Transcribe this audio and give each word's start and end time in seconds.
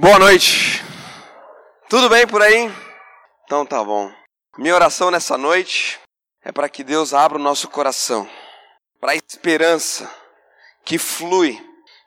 Boa 0.00 0.16
noite. 0.16 0.80
Tudo 1.88 2.08
bem 2.08 2.24
por 2.24 2.40
aí? 2.40 2.72
Então 3.42 3.66
tá 3.66 3.82
bom. 3.82 4.12
Minha 4.56 4.76
oração 4.76 5.10
nessa 5.10 5.36
noite 5.36 5.98
é 6.44 6.52
para 6.52 6.68
que 6.68 6.84
Deus 6.84 7.12
abra 7.12 7.36
o 7.36 7.42
nosso 7.42 7.66
coração 7.66 8.28
para 9.00 9.10
a 9.10 9.16
esperança 9.16 10.08
que 10.84 10.98
flui 10.98 11.60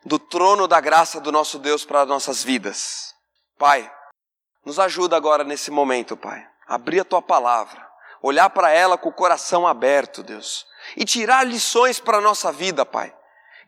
do 0.06 0.18
trono 0.18 0.66
da 0.66 0.80
graça 0.80 1.20
do 1.20 1.30
nosso 1.30 1.58
Deus 1.58 1.84
para 1.84 2.00
as 2.00 2.08
nossas 2.08 2.42
vidas. 2.42 3.14
Pai, 3.58 3.92
nos 4.64 4.78
ajuda 4.78 5.14
agora 5.14 5.44
nesse 5.44 5.70
momento, 5.70 6.16
Pai. 6.16 6.42
Abrir 6.66 7.00
a 7.00 7.04
tua 7.04 7.20
palavra, 7.20 7.86
olhar 8.22 8.48
para 8.48 8.70
ela 8.70 8.96
com 8.96 9.10
o 9.10 9.14
coração 9.14 9.66
aberto, 9.66 10.22
Deus, 10.22 10.64
e 10.96 11.04
tirar 11.04 11.46
lições 11.46 12.00
para 12.00 12.16
a 12.16 12.22
nossa 12.22 12.50
vida, 12.50 12.86
Pai 12.86 13.14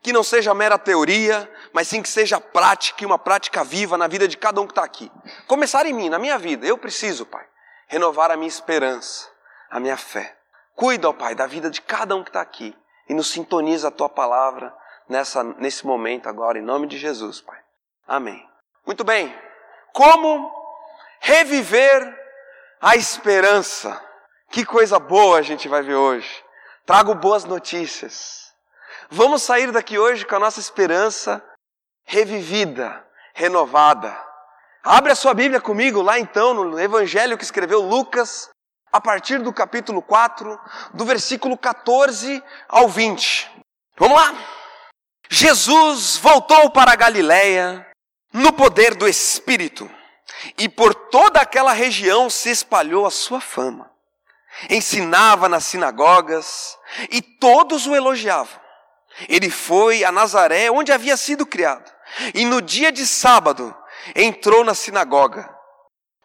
que 0.05 0.13
não 0.13 0.23
seja 0.23 0.53
mera 0.53 0.79
teoria, 0.79 1.51
mas 1.73 1.89
sim 1.89 2.03
que 2.03 2.09
seja 2.11 2.39
prática 2.39 3.03
e 3.03 3.07
uma 3.07 3.19
prática 3.19 3.65
viva 3.65 3.97
na 3.97 4.07
vida 4.07 4.29
de 4.29 4.37
cada 4.37 4.61
um 4.61 4.67
que 4.67 4.73
está 4.73 4.85
aqui. 4.85 5.11
Começar 5.47 5.87
em 5.87 5.95
mim, 5.95 6.11
na 6.11 6.19
minha 6.19 6.39
vida. 6.39 6.67
Eu 6.67 6.77
preciso, 6.77 7.25
Pai, 7.25 7.43
renovar 7.89 8.31
a 8.31 8.37
minha 8.37 8.47
esperança, 8.47 9.27
a 9.71 9.81
minha 9.81 9.97
fé. 9.97 10.37
Cuida, 10.77 11.09
ó 11.09 11.15
Pai, 11.15 11.35
da 11.35 11.47
vida 11.47 11.71
de 11.71 11.81
cada 11.81 12.15
um 12.15 12.23
que 12.23 12.29
está 12.29 12.43
aqui 12.43 12.77
e 13.09 13.15
nos 13.15 13.31
sintoniza 13.31 13.89
a 13.89 13.91
Tua 13.91 14.11
palavra 14.11 14.77
nessa, 15.09 15.43
nesse 15.43 15.87
momento 15.87 16.29
agora, 16.29 16.59
em 16.59 16.63
nome 16.63 16.87
de 16.87 16.99
Jesus, 16.99 17.41
Pai. 17.41 17.59
Amém. 18.07 18.47
Muito 18.85 19.05
bem. 19.05 19.35
Como 19.95 20.53
reviver 21.19 22.15
a 22.79 22.95
esperança? 22.95 23.99
Que 24.51 24.67
coisa 24.67 24.99
boa 24.99 25.39
a 25.39 25.43
gente 25.43 25.67
vai 25.67 25.81
ver 25.81 25.95
hoje. 25.95 26.45
Trago 26.85 27.15
boas 27.15 27.45
notícias. 27.45 28.54
Vamos 29.11 29.43
sair 29.43 29.71
daqui 29.71 29.99
hoje 29.99 30.25
com 30.25 30.37
a 30.37 30.41
nossa 30.41 30.61
esperança 30.61 31.43
revivida, 32.05 33.05
renovada. 33.35 34.17
Abre 34.83 35.13
a 35.13 35.17
sua 35.17 35.35
Bíblia 35.35 35.61
comigo 35.61 36.03
lá 36.03 36.19
então 36.19 36.53
no 36.55 36.79
Evangelho 36.79 37.39
que 37.39 37.45
escreveu 37.45 37.81
Lucas, 37.81 38.51
a 38.93 39.01
partir 39.01 39.39
do 39.39 39.53
capítulo 39.53 40.03
4, 40.03 40.61
do 40.93 41.05
versículo 41.05 41.57
14 41.57 42.43
ao 42.69 42.89
20. 42.89 43.51
Vamos 43.97 44.17
lá? 44.17 44.35
Jesus 45.31 46.17
voltou 46.17 46.71
para 46.71 46.93
a 46.93 46.97
Galiléia 46.97 47.87
no 48.33 48.53
poder 48.53 48.95
do 48.95 49.09
Espírito, 49.09 49.91
e 50.59 50.69
por 50.69 50.95
toda 50.95 51.41
aquela 51.41 51.73
região 51.73 52.29
se 52.29 52.51
espalhou 52.51 53.07
a 53.07 53.11
sua 53.11 53.41
fama. 53.41 53.91
Ensinava 54.69 55.49
nas 55.49 55.65
sinagogas 55.65 56.79
e 57.11 57.23
todos 57.23 57.87
o 57.87 57.95
elogiavam. 57.95 58.64
Ele 59.29 59.51
foi 59.51 60.05
a 60.05 60.11
Nazaré, 60.11 60.71
onde 60.71 60.93
havia 60.93 61.17
sido 61.17 61.47
criado, 61.47 61.91
e 62.35 62.45
no 62.45 62.61
dia 62.61 62.91
de 62.91 63.07
sábado 63.07 63.75
entrou 64.15 64.65
na 64.65 64.75
sinagoga, 64.75 65.49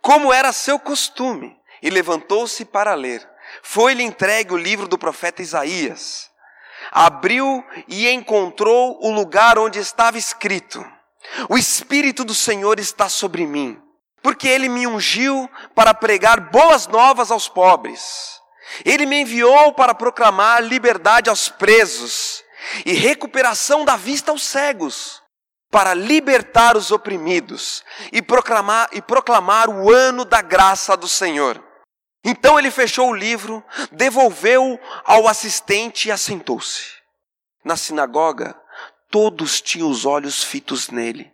como 0.02 0.34
era 0.34 0.52
seu 0.52 0.80
costume, 0.80 1.56
e 1.82 1.90
levantou-se 1.90 2.66
para 2.66 2.94
ler. 2.94 3.28
Foi-lhe 3.64 4.04
entregue 4.04 4.54
o 4.54 4.58
livro 4.58 4.88
do 4.88 4.98
profeta 4.98 5.42
Isaías. 5.42 6.30
Abriu 6.92 7.64
e 7.88 8.10
encontrou 8.10 8.98
o 9.02 9.12
lugar 9.12 9.58
onde 9.58 9.80
estava 9.80 10.18
escrito: 10.18 10.84
O 11.48 11.58
Espírito 11.58 12.24
do 12.24 12.34
Senhor 12.34 12.80
está 12.80 13.08
sobre 13.08 13.46
mim, 13.46 13.80
porque 14.22 14.48
ele 14.48 14.68
me 14.68 14.88
ungiu 14.88 15.50
para 15.76 15.94
pregar 15.94 16.40
boas 16.52 16.88
novas 16.88 17.32
aos 17.32 17.48
pobres. 17.48 18.40
Ele 18.86 19.06
me 19.06 19.22
enviou 19.22 19.74
para 19.74 19.96
proclamar 19.96 20.64
liberdade 20.64 21.30
aos 21.30 21.50
presos 21.50 22.44
e 22.86 22.94
recuperação 22.94 23.86
da 23.86 23.96
vista 23.96 24.32
aos 24.32 24.44
cegos, 24.44 25.22
para 25.72 25.94
libertar 25.94 26.76
os 26.76 26.92
oprimidos 26.92 27.84
e 28.12 28.22
proclamar, 28.22 28.90
e 28.92 29.02
proclamar 29.02 29.70
o 29.70 29.92
ano 29.92 30.26
da 30.26 30.42
graça 30.42 30.98
do 30.98 31.08
Senhor. 31.08 31.64
Então 32.24 32.58
ele 32.58 32.72
fechou 32.72 33.10
o 33.10 33.16
livro, 33.16 33.64
devolveu 33.92 34.80
ao 35.06 35.28
assistente 35.28 36.08
e 36.08 36.12
assentou-se. 36.12 37.00
Na 37.64 37.78
sinagoga, 37.78 38.60
todos 39.10 39.62
tinham 39.62 39.90
os 39.90 40.06
olhos 40.06 40.44
fitos 40.44 40.90
nele. 40.90 41.32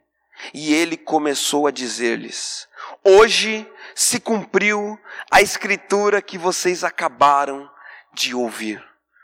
E 0.54 0.74
ele 0.74 0.98
começou 0.98 1.66
a 1.66 1.72
dizer-lhes: 1.72 2.68
Hoje 3.04 3.70
se 3.96 4.20
cumpriu 4.20 5.00
a 5.32 5.42
escritura 5.42 6.22
que 6.22 6.38
vocês 6.38 6.84
acabaram 6.84 7.70
de 8.14 8.36
ouvir. 8.36 8.84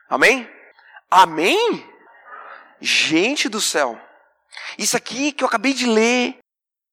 Amém? 0.10 0.50
Amém? 1.10 1.86
Gente 2.82 3.48
do 3.48 3.62
céu, 3.62 4.00
isso 4.78 4.98
aqui 4.98 5.32
que 5.32 5.44
eu 5.44 5.48
acabei 5.48 5.74
de 5.74 5.86
ler 5.86 6.38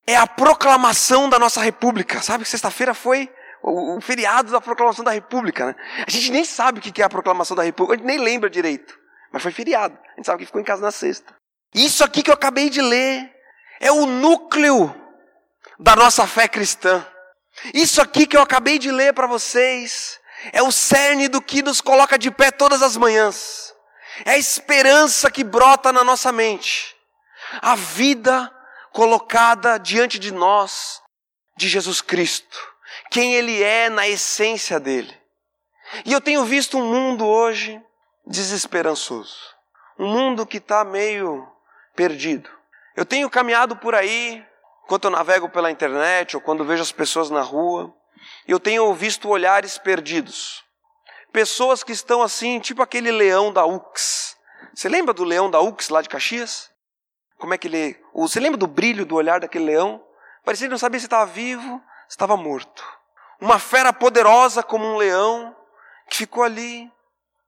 é 0.05 0.15
a 0.15 0.27
proclamação 0.27 1.29
da 1.29 1.39
nossa 1.39 1.61
República. 1.61 2.21
Sabe 2.21 2.43
que 2.43 2.49
sexta-feira 2.49 2.93
foi 2.93 3.29
o, 3.61 3.99
feriado 4.01 4.51
da 4.51 4.61
proclamação 4.61 5.03
da 5.03 5.11
República, 5.11 5.67
né? 5.67 5.75
A 6.07 6.09
gente 6.09 6.31
nem 6.31 6.45
sabe 6.45 6.79
o 6.79 6.81
que 6.81 7.01
é 7.01 7.05
a 7.05 7.09
proclamação 7.09 7.55
da 7.55 7.63
República, 7.63 7.95
a 7.95 7.97
gente 7.97 8.07
nem 8.07 8.23
lembra 8.23 8.49
direito. 8.49 8.97
Mas 9.31 9.43
foi 9.43 9.51
feriado. 9.51 9.97
A 10.13 10.15
gente 10.15 10.25
sabe 10.25 10.39
que 10.39 10.45
ficou 10.45 10.61
em 10.61 10.63
casa 10.63 10.81
na 10.81 10.91
sexta. 10.91 11.35
Isso 11.73 12.03
aqui 12.03 12.23
que 12.23 12.29
eu 12.29 12.33
acabei 12.33 12.69
de 12.69 12.81
ler 12.81 13.31
é 13.79 13.91
o 13.91 14.05
núcleo 14.05 14.93
da 15.79 15.95
nossa 15.95 16.25
fé 16.25 16.47
cristã. 16.47 17.05
Isso 17.73 18.01
aqui 18.01 18.25
que 18.25 18.35
eu 18.35 18.41
acabei 18.41 18.79
de 18.79 18.91
ler 18.91 19.13
para 19.13 19.27
vocês 19.27 20.19
é 20.51 20.63
o 20.63 20.71
cerne 20.71 21.27
do 21.27 21.41
que 21.41 21.61
nos 21.61 21.81
coloca 21.81 22.17
de 22.17 22.31
pé 22.31 22.49
todas 22.51 22.81
as 22.81 22.97
manhãs. 22.97 23.73
É 24.25 24.31
a 24.31 24.37
esperança 24.37 25.31
que 25.31 25.43
brota 25.43 25.91
na 25.91 26.03
nossa 26.03 26.31
mente. 26.31 26.95
A 27.61 27.75
vida 27.75 28.53
colocada 28.91 29.77
diante 29.77 30.19
de 30.19 30.31
nós 30.31 31.01
de 31.57 31.67
Jesus 31.67 32.01
Cristo. 32.01 32.57
Quem 33.11 33.35
Ele 33.35 33.61
é 33.61 33.89
na 33.89 34.07
essência 34.07 34.79
dele. 34.79 35.15
E 36.05 36.13
eu 36.13 36.21
tenho 36.21 36.43
visto 36.45 36.77
um 36.77 36.85
mundo 36.85 37.25
hoje 37.25 37.81
desesperançoso. 38.25 39.37
Um 39.97 40.07
mundo 40.07 40.45
que 40.45 40.57
está 40.57 40.83
meio 40.83 41.47
perdido. 41.95 42.49
Eu 42.95 43.05
tenho 43.05 43.29
caminhado 43.29 43.75
por 43.75 43.95
aí, 43.95 44.45
enquanto 44.83 45.05
eu 45.05 45.11
navego 45.11 45.49
pela 45.49 45.71
internet 45.71 46.35
ou 46.35 46.41
quando 46.41 46.65
vejo 46.65 46.81
as 46.81 46.91
pessoas 46.91 47.29
na 47.29 47.41
rua, 47.41 47.93
eu 48.47 48.59
tenho 48.59 48.93
visto 48.93 49.29
olhares 49.29 49.77
perdidos 49.77 50.63
pessoas 51.31 51.83
que 51.83 51.91
estão 51.91 52.21
assim, 52.21 52.59
tipo 52.59 52.81
aquele 52.81 53.11
leão 53.11 53.51
da 53.51 53.65
UX. 53.65 54.37
Você 54.73 54.89
lembra 54.89 55.13
do 55.13 55.23
leão 55.23 55.49
da 55.49 55.59
UX 55.59 55.89
lá 55.89 56.01
de 56.01 56.09
Caxias? 56.09 56.69
Como 57.37 57.53
é 57.53 57.57
que 57.57 57.67
ele. 57.67 57.99
Você 58.13 58.39
lembra 58.39 58.57
do 58.57 58.67
brilho 58.67 59.05
do 59.05 59.15
olhar 59.15 59.39
daquele 59.39 59.65
leão? 59.65 60.03
Parecia 60.43 60.67
que 60.67 60.71
não 60.71 60.77
sabia 60.77 60.99
se 60.99 61.05
estava 61.05 61.25
vivo, 61.25 61.81
se 62.07 62.11
estava 62.13 62.35
morto. 62.35 62.83
Uma 63.39 63.59
fera 63.59 63.93
poderosa 63.93 64.61
como 64.61 64.85
um 64.85 64.97
leão 64.97 65.55
que 66.09 66.17
ficou 66.17 66.43
ali 66.43 66.91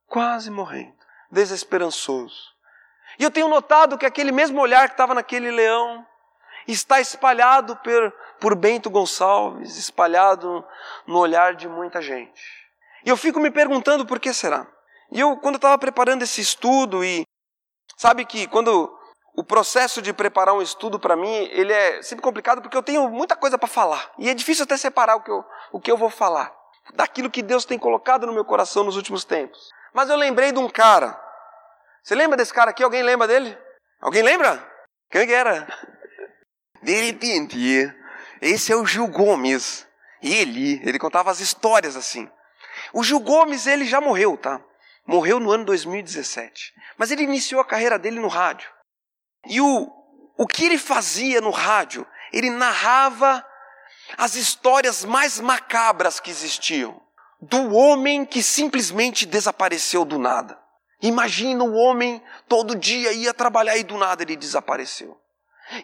quase 0.07 0.49
morrendo, 0.49 0.95
desesperançoso. 1.29 2.51
E 3.19 3.23
eu 3.23 3.31
tenho 3.31 3.49
notado 3.49 3.97
que 3.97 4.05
aquele 4.05 4.31
mesmo 4.31 4.61
olhar 4.61 4.87
que 4.87 4.93
estava 4.93 5.13
naquele 5.13 5.51
leão 5.51 6.05
está 6.67 7.01
espalhado 7.01 7.75
por, 7.77 8.11
por 8.39 8.55
Bento 8.55 8.89
Gonçalves, 8.89 9.77
espalhado 9.77 10.65
no 11.05 11.17
olhar 11.17 11.55
de 11.55 11.67
muita 11.67 12.01
gente. 12.01 12.60
E 13.05 13.09
eu 13.09 13.17
fico 13.17 13.39
me 13.39 13.51
perguntando 13.51 14.05
por 14.05 14.19
que 14.19 14.33
será. 14.33 14.67
E 15.11 15.19
eu, 15.19 15.35
quando 15.37 15.55
eu 15.55 15.59
estava 15.59 15.77
preparando 15.77 16.23
esse 16.23 16.39
estudo, 16.41 17.03
e 17.03 17.23
sabe 17.97 18.25
que 18.25 18.47
quando 18.47 18.91
o 19.35 19.43
processo 19.43 20.01
de 20.01 20.13
preparar 20.13 20.53
um 20.53 20.61
estudo 20.61 20.99
para 20.99 21.15
mim, 21.15 21.33
ele 21.51 21.73
é 21.73 22.01
sempre 22.01 22.23
complicado 22.23 22.61
porque 22.61 22.75
eu 22.75 22.83
tenho 22.83 23.09
muita 23.09 23.35
coisa 23.35 23.57
para 23.57 23.67
falar. 23.67 24.11
E 24.17 24.29
é 24.29 24.33
difícil 24.33 24.63
até 24.63 24.77
separar 24.77 25.15
o 25.15 25.21
que, 25.21 25.31
eu, 25.31 25.43
o 25.71 25.79
que 25.79 25.91
eu 25.91 25.97
vou 25.97 26.09
falar. 26.09 26.53
Daquilo 26.95 27.29
que 27.29 27.41
Deus 27.41 27.65
tem 27.65 27.77
colocado 27.79 28.25
no 28.25 28.33
meu 28.33 28.43
coração 28.43 28.83
nos 28.83 28.95
últimos 28.95 29.23
tempos. 29.23 29.69
Mas 29.93 30.09
eu 30.09 30.15
lembrei 30.15 30.51
de 30.51 30.59
um 30.59 30.69
cara. 30.69 31.19
Você 32.03 32.15
lembra 32.15 32.37
desse 32.37 32.53
cara 32.53 32.71
aqui? 32.71 32.83
Alguém 32.83 33.03
lembra 33.03 33.27
dele? 33.27 33.57
Alguém 34.01 34.23
lembra? 34.23 34.67
Quem 35.09 35.27
que 35.27 35.33
era? 35.33 35.67
De 36.81 36.93
repente, 36.93 37.93
esse 38.41 38.71
é 38.71 38.75
o 38.75 38.85
Gil 38.85 39.07
Gomes. 39.07 39.87
Ele, 40.21 40.81
ele 40.83 40.97
contava 40.97 41.29
as 41.29 41.39
histórias 41.39 41.95
assim. 41.95 42.29
O 42.93 43.03
Gil 43.03 43.19
Gomes, 43.19 43.67
ele 43.67 43.85
já 43.85 44.01
morreu, 44.01 44.37
tá? 44.37 44.61
Morreu 45.05 45.39
no 45.39 45.51
ano 45.51 45.65
2017. 45.65 46.73
Mas 46.97 47.11
ele 47.11 47.23
iniciou 47.23 47.61
a 47.61 47.65
carreira 47.65 47.97
dele 47.97 48.19
no 48.19 48.27
rádio. 48.27 48.69
E 49.47 49.59
o, 49.59 49.91
o 50.37 50.47
que 50.47 50.65
ele 50.65 50.77
fazia 50.77 51.41
no 51.41 51.49
rádio? 51.49 52.05
Ele 52.31 52.49
narrava 52.49 53.45
as 54.17 54.35
histórias 54.35 55.03
mais 55.03 55.39
macabras 55.39 56.19
que 56.19 56.29
existiam. 56.29 57.01
Do 57.41 57.73
homem 57.73 58.25
que 58.25 58.43
simplesmente 58.43 59.25
desapareceu 59.25 60.05
do 60.05 60.19
nada. 60.19 60.59
Imagina 61.01 61.63
o 61.63 61.73
homem 61.73 62.23
todo 62.47 62.75
dia 62.75 63.11
ia 63.11 63.33
trabalhar 63.33 63.75
e 63.77 63.83
do 63.83 63.97
nada 63.97 64.21
ele 64.21 64.35
desapareceu. 64.35 65.19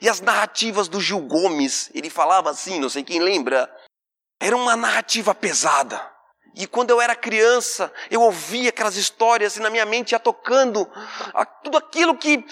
E 0.02 0.08
as 0.08 0.22
narrativas 0.22 0.88
do 0.88 1.02
Gil 1.02 1.22
Gomes, 1.22 1.90
ele 1.94 2.10
falava 2.10 2.52
assim, 2.52 2.80
não 2.80 2.90
sei 2.90 3.04
quem 3.04 3.20
lembra, 3.20 3.74
era 4.40 4.56
uma 4.56 4.76
narrativa 4.76 5.34
pesada. 5.34 6.00
E 6.58 6.68
quando 6.68 6.90
eu 6.90 7.00
era 7.00 7.16
criança, 7.16 7.92
eu 8.10 8.22
ouvia 8.22 8.70
aquelas 8.70 8.98
histórias 8.98 9.56
e 9.56 9.60
na 9.60 9.70
minha 9.70 9.86
mente 9.86 10.12
ia 10.12 10.20
tocando 10.20 10.90
tudo 11.64 11.78
aquilo 11.78 12.18
que 12.18 12.44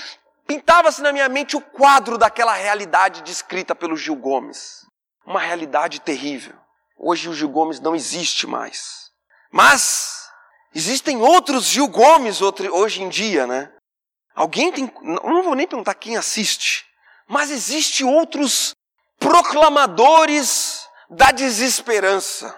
Pintava-se 0.48 1.02
na 1.02 1.12
minha 1.12 1.28
mente 1.28 1.56
o 1.56 1.62
quadro 1.62 2.18
daquela 2.18 2.54
realidade 2.54 3.24
descrita 3.24 3.74
pelo 3.74 3.98
Gil 3.98 4.16
Gomes. 4.16 4.86
Uma 5.26 5.40
realidade 5.40 6.00
terrível. 6.00 6.54
Hoje 6.98 7.28
o 7.28 7.34
Gil 7.34 7.50
Gomes 7.50 7.80
não 7.80 7.96
existe 7.96 8.46
mais. 8.46 9.10
Mas 9.52 10.30
existem 10.74 11.18
outros 11.18 11.66
Gil 11.66 11.88
Gomes 11.88 12.42
hoje 12.42 13.02
em 13.02 13.10
dia, 13.10 13.48
né? 13.48 13.72
Alguém 14.36 14.72
tem. 14.72 14.92
Não 15.02 15.42
vou 15.42 15.56
nem 15.56 15.68
perguntar 15.68 15.96
quem 15.96 16.16
assiste. 16.16 16.86
Mas 17.28 17.50
existe 17.50 18.04
outros 18.04 18.76
proclamadores 19.18 20.88
da 21.10 21.32
desesperança, 21.32 22.56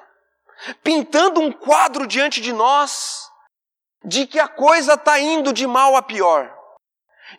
pintando 0.83 1.39
um 1.39 1.51
quadro 1.51 2.07
diante 2.07 2.41
de 2.41 2.51
nós 2.51 3.31
de 4.03 4.25
que 4.25 4.39
a 4.39 4.47
coisa 4.47 4.93
está 4.93 5.19
indo 5.19 5.51
de 5.51 5.67
mal 5.67 5.95
a 5.95 6.01
pior, 6.01 6.55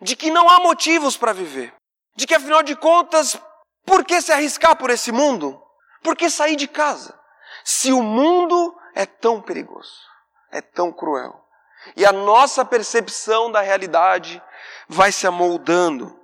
de 0.01 0.15
que 0.15 0.29
não 0.29 0.49
há 0.49 0.59
motivos 0.59 1.17
para 1.17 1.33
viver, 1.33 1.73
de 2.15 2.27
que 2.27 2.35
afinal 2.35 2.61
de 2.61 2.75
contas, 2.75 3.39
por 3.85 4.05
que 4.05 4.21
se 4.21 4.31
arriscar 4.31 4.75
por 4.75 4.89
esse 4.89 5.11
mundo? 5.11 5.61
Por 6.03 6.15
que 6.15 6.29
sair 6.29 6.55
de 6.55 6.67
casa? 6.67 7.17
Se 7.63 7.91
o 7.91 8.01
mundo 8.01 8.77
é 8.95 9.05
tão 9.05 9.41
perigoso, 9.41 9.93
é 10.51 10.61
tão 10.61 10.91
cruel. 10.91 11.43
E 11.95 12.05
a 12.05 12.11
nossa 12.11 12.63
percepção 12.65 13.51
da 13.51 13.61
realidade 13.61 14.41
vai 14.87 15.11
se 15.11 15.25
amoldando 15.25 16.19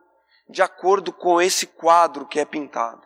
de 0.48 0.62
acordo 0.62 1.12
com 1.12 1.42
esse 1.42 1.66
quadro 1.66 2.28
que 2.28 2.40
é 2.40 2.46
pintado. 2.46 3.02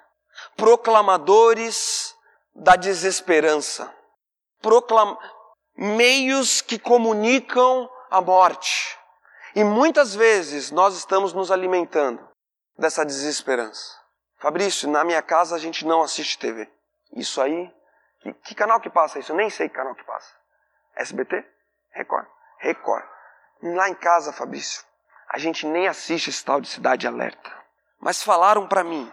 Proclamadores 0.56 2.16
da 2.54 2.76
desesperança, 2.76 3.94
proclam... 4.62 5.18
meios 5.76 6.62
que 6.62 6.78
comunicam 6.78 7.90
a 8.10 8.22
morte. 8.22 8.98
E 9.56 9.64
muitas 9.64 10.16
vezes 10.16 10.72
nós 10.72 10.96
estamos 10.96 11.34
nos 11.34 11.52
alimentando 11.52 12.28
dessa 12.78 13.06
desesperança. 13.06 13.98
Fabrício, 14.38 14.90
na 14.90 15.04
minha 15.04 15.22
casa 15.22 15.56
a 15.56 15.60
gente 15.60 15.86
não 15.86 16.02
assiste 16.02 16.38
TV. 16.40 16.72
Isso 17.14 17.42
aí, 17.42 17.72
que, 18.22 18.34
que 18.34 18.56
canal 18.56 18.80
que 18.80 18.90
passa 18.90 19.20
isso? 19.20 19.32
Eu 19.32 19.36
nem 19.36 19.50
sei 19.50 19.68
que 19.68 19.76
canal 19.76 19.96
que 19.96 20.04
passa. 20.04 20.34
SBT? 20.96 21.46
Record. 21.92 22.28
Record. 22.60 23.06
Lá 23.62 23.90
em 23.90 23.96
casa, 23.96 24.32
Fabrício, 24.32 24.84
a 25.30 25.38
gente 25.38 25.66
nem 25.66 25.88
assiste 25.88 26.30
esse 26.30 26.44
tal 26.44 26.62
de 26.62 26.68
Cidade 26.68 27.08
Alerta. 27.08 27.52
Mas 28.00 28.24
falaram 28.24 28.68
para 28.68 28.84
mim 28.84 29.12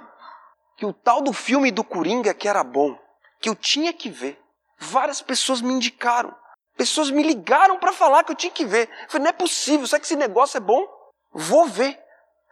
que 0.77 0.87
o 0.87 0.93
tal 0.93 1.23
do 1.23 1.33
filme 1.33 1.71
do 1.71 1.83
Coringa 1.83 2.33
que 2.33 2.49
era 2.49 2.63
bom, 2.63 2.97
que 3.41 3.49
eu 3.49 3.55
tinha 3.55 3.93
que 3.93 4.11
ver. 4.11 4.41
Várias 4.79 5.23
pessoas 5.23 5.61
me 5.61 5.73
indicaram. 5.73 6.35
Pessoas 6.77 7.11
me 7.11 7.23
ligaram 7.23 7.79
para 7.79 7.93
falar 7.93 8.25
que 8.25 8.33
eu 8.33 8.37
tinha 8.37 8.53
que 8.53 8.65
ver. 8.65 8.89
Eu 9.05 9.09
falei, 9.09 9.25
não 9.25 9.31
é 9.31 9.33
possível, 9.33 9.87
será 9.87 9.99
que 9.99 10.07
esse 10.07 10.17
negócio 10.17 10.59
é 10.59 10.61
bom? 10.61 10.87
Vou 11.33 11.67
ver. 11.67 11.99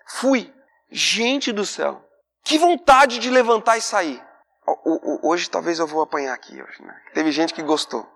Fui. 0.07 0.53
Gente 0.91 1.53
do 1.53 1.67
céu. 1.67 2.03
Que 2.43 2.59
vontade 2.59 3.19
de 3.19 3.31
levantar 3.31 3.77
e 3.77 3.83
sair. 3.83 4.23
Hoje 5.23 5.49
talvez 5.51 5.79
eu 5.79 5.87
vou 5.87 6.03
apanhar 6.03 6.33
aqui 6.33 6.55
né? 6.55 7.03
Teve 7.13 7.31
gente 7.33 7.53
que 7.53 7.63
gostou. 7.63 8.07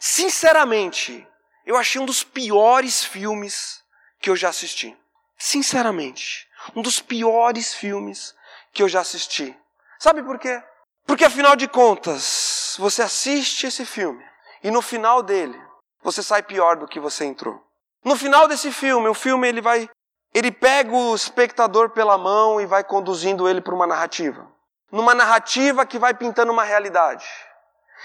Sinceramente, 0.00 1.26
eu 1.64 1.76
achei 1.76 2.00
um 2.00 2.06
dos 2.06 2.24
piores 2.24 3.04
filmes 3.04 3.82
que 4.20 4.30
eu 4.30 4.36
já 4.36 4.48
assisti. 4.48 4.96
Sinceramente, 5.38 6.48
um 6.74 6.82
dos 6.82 7.00
piores 7.00 7.74
filmes 7.74 8.34
que 8.72 8.82
eu 8.82 8.88
já 8.88 9.00
assisti. 9.00 9.56
Sabe 9.98 10.22
por 10.22 10.38
quê? 10.38 10.62
Porque 11.06 11.24
afinal 11.24 11.56
de 11.56 11.68
contas, 11.68 12.76
você 12.78 13.02
assiste 13.02 13.66
esse 13.66 13.84
filme 13.84 14.24
e 14.62 14.70
no 14.70 14.80
final 14.80 15.22
dele, 15.22 15.60
você 16.02 16.22
sai 16.22 16.42
pior 16.42 16.76
do 16.76 16.86
que 16.86 17.00
você 17.00 17.24
entrou. 17.24 17.62
No 18.04 18.16
final 18.16 18.48
desse 18.48 18.72
filme, 18.72 19.08
o 19.08 19.14
filme 19.14 19.48
ele 19.48 19.60
vai 19.60 19.88
ele 20.34 20.50
pega 20.50 20.90
o 20.90 21.14
espectador 21.14 21.90
pela 21.90 22.16
mão 22.16 22.58
e 22.58 22.64
vai 22.64 22.82
conduzindo 22.82 23.46
ele 23.46 23.60
para 23.60 23.74
uma 23.74 23.86
narrativa. 23.86 24.50
Numa 24.90 25.14
narrativa 25.14 25.84
que 25.84 25.98
vai 25.98 26.14
pintando 26.14 26.50
uma 26.50 26.64
realidade. 26.64 27.26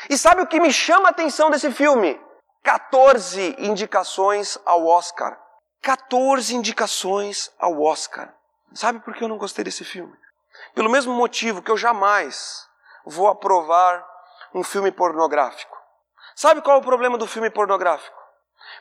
E 0.09 0.17
sabe 0.17 0.41
o 0.41 0.47
que 0.47 0.59
me 0.59 0.71
chama 0.71 1.07
a 1.07 1.11
atenção 1.11 1.49
desse 1.49 1.71
filme? 1.71 2.19
14 2.63 3.55
indicações 3.59 4.59
ao 4.65 4.85
Oscar. 4.85 5.39
14 5.81 6.53
indicações 6.53 7.49
ao 7.57 7.81
Oscar. 7.81 8.33
Sabe 8.73 8.99
por 8.99 9.15
que 9.15 9.23
eu 9.23 9.29
não 9.29 9.37
gostei 9.37 9.63
desse 9.63 9.85
filme? 9.85 10.13
Pelo 10.75 10.89
mesmo 10.89 11.13
motivo 11.13 11.61
que 11.61 11.71
eu 11.71 11.77
jamais 11.77 12.66
vou 13.07 13.27
aprovar 13.27 14.05
um 14.53 14.63
filme 14.63 14.91
pornográfico. 14.91 15.77
Sabe 16.35 16.61
qual 16.61 16.77
é 16.77 16.79
o 16.79 16.83
problema 16.83 17.17
do 17.17 17.27
filme 17.27 17.49
pornográfico? 17.49 18.17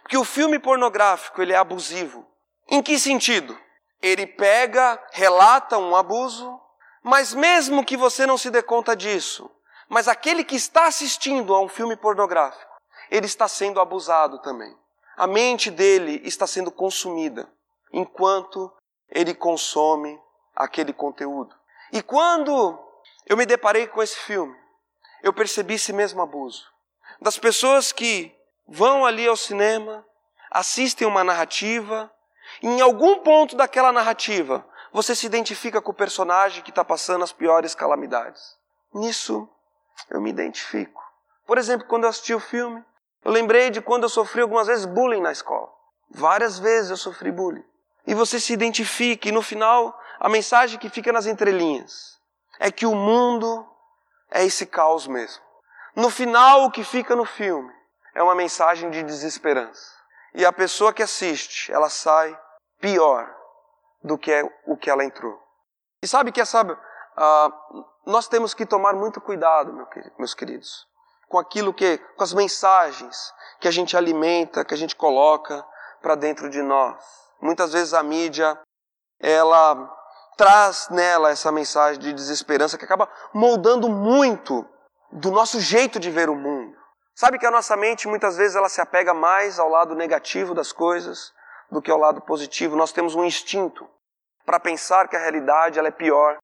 Porque 0.02 0.16
o 0.16 0.24
filme 0.24 0.58
pornográfico 0.58 1.40
ele 1.40 1.52
é 1.52 1.56
abusivo. 1.56 2.26
Em 2.68 2.82
que 2.82 2.98
sentido? 2.98 3.58
Ele 4.02 4.26
pega, 4.26 5.02
relata 5.12 5.78
um 5.78 5.96
abuso, 5.96 6.60
mas 7.02 7.32
mesmo 7.32 7.84
que 7.84 7.96
você 7.96 8.26
não 8.26 8.36
se 8.36 8.50
dê 8.50 8.62
conta 8.62 8.94
disso, 8.94 9.50
mas 9.88 10.08
aquele 10.08 10.44
que 10.44 10.56
está 10.56 10.86
assistindo 10.86 11.54
a 11.54 11.60
um 11.60 11.68
filme 11.68 11.96
pornográfico, 11.96 12.72
ele 13.10 13.26
está 13.26 13.48
sendo 13.48 13.80
abusado 13.80 14.40
também 14.42 14.76
a 15.16 15.26
mente 15.26 15.70
dele 15.70 16.20
está 16.24 16.46
sendo 16.46 16.70
consumida 16.70 17.48
enquanto 17.90 18.70
ele 19.08 19.34
consome 19.34 20.20
aquele 20.54 20.92
conteúdo. 20.92 21.56
E 21.92 22.02
quando 22.02 22.78
eu 23.26 23.36
me 23.36 23.44
deparei 23.44 23.88
com 23.88 24.00
esse 24.00 24.16
filme, 24.16 24.56
eu 25.20 25.32
percebi 25.32 25.74
esse 25.74 25.92
mesmo 25.92 26.22
abuso. 26.22 26.64
Das 27.20 27.36
pessoas 27.36 27.90
que 27.90 28.32
vão 28.68 29.04
ali 29.04 29.26
ao 29.26 29.36
cinema, 29.36 30.06
assistem 30.50 31.08
uma 31.08 31.24
narrativa, 31.24 32.10
e 32.62 32.68
em 32.68 32.80
algum 32.80 33.18
ponto 33.18 33.56
daquela 33.56 33.90
narrativa 33.90 34.64
você 34.92 35.14
se 35.14 35.26
identifica 35.26 35.82
com 35.82 35.90
o 35.90 35.94
personagem 35.94 36.62
que 36.62 36.70
está 36.70 36.84
passando 36.84 37.24
as 37.24 37.32
piores 37.32 37.74
calamidades. 37.74 38.56
Nisso 38.94 39.48
eu 40.08 40.20
me 40.20 40.30
identifico. 40.30 41.02
Por 41.44 41.58
exemplo, 41.58 41.86
quando 41.88 42.04
eu 42.04 42.10
assisti 42.10 42.32
o 42.32 42.40
filme, 42.40 42.82
eu 43.24 43.32
lembrei 43.32 43.70
de 43.70 43.80
quando 43.80 44.04
eu 44.04 44.08
sofri 44.08 44.40
algumas 44.40 44.68
vezes 44.68 44.86
bullying 44.86 45.20
na 45.20 45.32
escola. 45.32 45.68
Várias 46.10 46.60
vezes 46.60 46.90
eu 46.90 46.96
sofri 46.96 47.32
bullying. 47.32 47.64
E 48.06 48.14
você 48.14 48.38
se 48.38 48.52
identifica, 48.52 49.28
e 49.28 49.32
no 49.32 49.42
final, 49.42 49.98
a 50.20 50.28
mensagem 50.28 50.78
que 50.78 50.88
fica 50.88 51.12
nas 51.12 51.26
entrelinhas 51.26 52.15
é 52.58 52.70
que 52.70 52.86
o 52.86 52.94
mundo 52.94 53.66
é 54.30 54.44
esse 54.44 54.66
caos 54.66 55.06
mesmo. 55.06 55.42
No 55.94 56.10
final, 56.10 56.64
o 56.64 56.70
que 56.70 56.84
fica 56.84 57.16
no 57.16 57.24
filme 57.24 57.72
é 58.14 58.22
uma 58.22 58.34
mensagem 58.34 58.90
de 58.90 59.02
desesperança. 59.02 59.94
E 60.34 60.44
a 60.44 60.52
pessoa 60.52 60.92
que 60.92 61.02
assiste, 61.02 61.72
ela 61.72 61.88
sai 61.88 62.38
pior 62.80 63.34
do 64.02 64.18
que 64.18 64.30
é 64.30 64.42
o 64.66 64.76
que 64.76 64.90
ela 64.90 65.04
entrou. 65.04 65.40
E 66.02 66.06
sabe 66.06 66.30
que 66.30 66.40
essa, 66.40 66.62
uh, 66.62 67.84
nós 68.04 68.28
temos 68.28 68.52
que 68.52 68.66
tomar 68.66 68.92
muito 68.92 69.20
cuidado, 69.20 69.72
meus 70.18 70.34
queridos 70.34 70.86
com 71.28 71.38
aquilo 71.38 71.72
que, 71.72 71.98
com 72.16 72.22
as 72.22 72.32
mensagens 72.32 73.32
que 73.60 73.68
a 73.68 73.70
gente 73.70 73.96
alimenta, 73.96 74.64
que 74.64 74.74
a 74.74 74.76
gente 74.76 74.94
coloca 74.94 75.64
para 76.00 76.14
dentro 76.14 76.48
de 76.48 76.62
nós. 76.62 77.02
Muitas 77.40 77.72
vezes 77.72 77.94
a 77.94 78.02
mídia, 78.02 78.58
ela 79.20 79.92
traz 80.36 80.88
nela 80.90 81.30
essa 81.30 81.50
mensagem 81.50 82.00
de 82.00 82.12
desesperança 82.12 82.76
que 82.76 82.84
acaba 82.84 83.08
moldando 83.32 83.88
muito 83.88 84.64
do 85.10 85.30
nosso 85.30 85.60
jeito 85.60 85.98
de 85.98 86.10
ver 86.10 86.28
o 86.28 86.34
mundo. 86.36 86.76
Sabe 87.14 87.38
que 87.38 87.46
a 87.46 87.50
nossa 87.50 87.76
mente 87.76 88.06
muitas 88.06 88.36
vezes 88.36 88.56
ela 88.56 88.68
se 88.68 88.80
apega 88.80 89.14
mais 89.14 89.58
ao 89.58 89.68
lado 89.68 89.94
negativo 89.94 90.54
das 90.54 90.70
coisas 90.70 91.32
do 91.70 91.80
que 91.80 91.90
ao 91.90 91.98
lado 91.98 92.20
positivo. 92.20 92.76
Nós 92.76 92.92
temos 92.92 93.14
um 93.14 93.24
instinto 93.24 93.88
para 94.44 94.60
pensar 94.60 95.08
que 95.08 95.16
a 95.16 95.20
realidade 95.20 95.78
ela 95.78 95.88
é 95.88 95.92
pior 95.92 96.36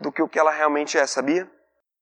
do 0.00 0.10
que 0.10 0.22
o 0.22 0.28
que 0.28 0.38
ela 0.38 0.50
realmente 0.50 0.96
é, 0.96 1.06
sabia? 1.06 1.48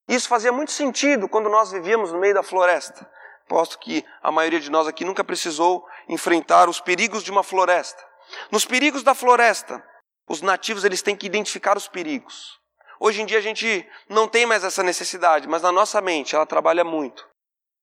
Isso 0.08 0.28
fazia 0.28 0.52
muito 0.52 0.70
sentido 0.70 1.28
quando 1.28 1.48
nós 1.48 1.72
vivíamos 1.72 2.12
no 2.12 2.20
meio 2.20 2.34
da 2.34 2.42
floresta. 2.42 3.10
Posto 3.48 3.78
que 3.78 4.04
a 4.22 4.30
maioria 4.30 4.60
de 4.60 4.70
nós 4.70 4.86
aqui 4.86 5.04
nunca 5.04 5.24
precisou 5.24 5.84
enfrentar 6.08 6.68
os 6.68 6.80
perigos 6.80 7.24
de 7.24 7.30
uma 7.30 7.42
floresta. 7.42 8.04
Nos 8.50 8.64
perigos 8.64 9.02
da 9.02 9.14
floresta, 9.14 9.82
os 10.28 10.42
nativos 10.42 10.84
eles 10.84 11.02
têm 11.02 11.16
que 11.16 11.26
identificar 11.26 11.76
os 11.76 11.88
perigos. 11.88 12.58
Hoje 12.98 13.22
em 13.22 13.26
dia 13.26 13.38
a 13.38 13.42
gente 13.42 13.86
não 14.08 14.26
tem 14.26 14.46
mais 14.46 14.64
essa 14.64 14.82
necessidade, 14.82 15.46
mas 15.46 15.62
na 15.62 15.70
nossa 15.70 16.00
mente 16.00 16.34
ela 16.34 16.46
trabalha 16.46 16.84
muito, 16.84 17.26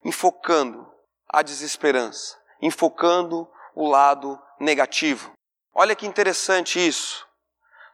enfocando 0.04 0.92
a 1.30 1.42
desesperança, 1.42 2.38
enfocando 2.62 3.48
o 3.76 3.88
lado 3.88 4.40
negativo. 4.60 5.32
Olha 5.74 5.96
que 5.96 6.06
interessante 6.06 6.80
isso. 6.80 7.28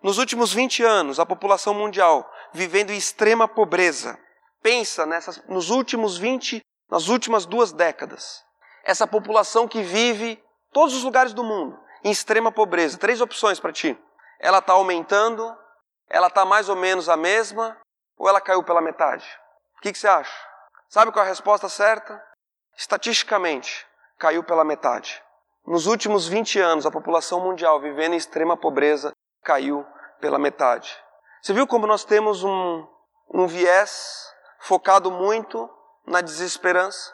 Nos 0.01 0.17
últimos 0.17 0.53
20 0.53 0.83
anos, 0.83 1.19
a 1.19 1.25
população 1.25 1.73
mundial 1.73 2.29
vivendo 2.53 2.91
em 2.91 2.97
extrema 2.97 3.47
pobreza. 3.47 4.17
Pensa 4.61 5.05
nessas, 5.05 5.43
nos 5.47 5.69
últimos 5.69 6.17
20, 6.17 6.61
nas 6.89 7.07
últimas 7.07 7.45
duas 7.45 7.71
décadas. 7.71 8.43
Essa 8.83 9.05
população 9.05 9.67
que 9.67 9.81
vive 9.81 10.41
todos 10.71 10.95
os 10.95 11.03
lugares 11.03 11.33
do 11.33 11.43
mundo 11.43 11.77
em 12.03 12.11
extrema 12.11 12.51
pobreza. 12.51 12.97
Três 12.97 13.21
opções 13.21 13.59
para 13.59 13.73
ti. 13.73 13.97
Ela 14.39 14.59
está 14.59 14.73
aumentando, 14.73 15.55
ela 16.09 16.27
está 16.27 16.45
mais 16.45 16.69
ou 16.69 16.75
menos 16.75 17.09
a 17.09 17.17
mesma, 17.17 17.77
ou 18.17 18.27
ela 18.27 18.41
caiu 18.41 18.63
pela 18.63 18.81
metade? 18.81 19.25
O 19.77 19.81
que, 19.81 19.91
que 19.91 19.97
você 19.97 20.07
acha? 20.07 20.33
Sabe 20.87 21.11
qual 21.11 21.23
é 21.23 21.27
a 21.27 21.29
resposta 21.29 21.69
certa? 21.69 22.23
Estatisticamente, 22.75 23.85
caiu 24.17 24.43
pela 24.43 24.63
metade. 24.63 25.23
Nos 25.65 25.85
últimos 25.85 26.27
20 26.27 26.59
anos, 26.59 26.85
a 26.85 26.91
população 26.91 27.41
mundial 27.41 27.79
vivendo 27.79 28.13
em 28.13 28.17
extrema 28.17 28.57
pobreza 28.57 29.11
caiu 29.43 29.85
pela 30.19 30.39
metade. 30.39 30.97
Você 31.41 31.53
viu 31.53 31.67
como 31.67 31.85
nós 31.85 32.03
temos 32.03 32.43
um, 32.43 32.87
um 33.33 33.47
viés 33.47 34.33
focado 34.59 35.11
muito 35.11 35.69
na 36.05 36.21
desesperança? 36.21 37.13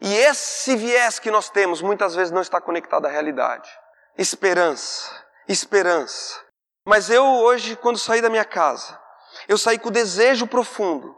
E 0.00 0.14
esse 0.14 0.76
viés 0.76 1.18
que 1.18 1.30
nós 1.30 1.50
temos 1.50 1.82
muitas 1.82 2.14
vezes 2.14 2.32
não 2.32 2.40
está 2.40 2.60
conectado 2.60 3.06
à 3.06 3.10
realidade. 3.10 3.68
Esperança, 4.16 5.10
esperança. 5.48 6.47
Mas 6.88 7.10
eu 7.10 7.22
hoje, 7.22 7.76
quando 7.76 7.98
saí 7.98 8.22
da 8.22 8.30
minha 8.30 8.46
casa, 8.46 8.98
eu 9.46 9.58
saí 9.58 9.78
com 9.78 9.88
o 9.90 9.92
desejo 9.92 10.46
profundo 10.46 11.14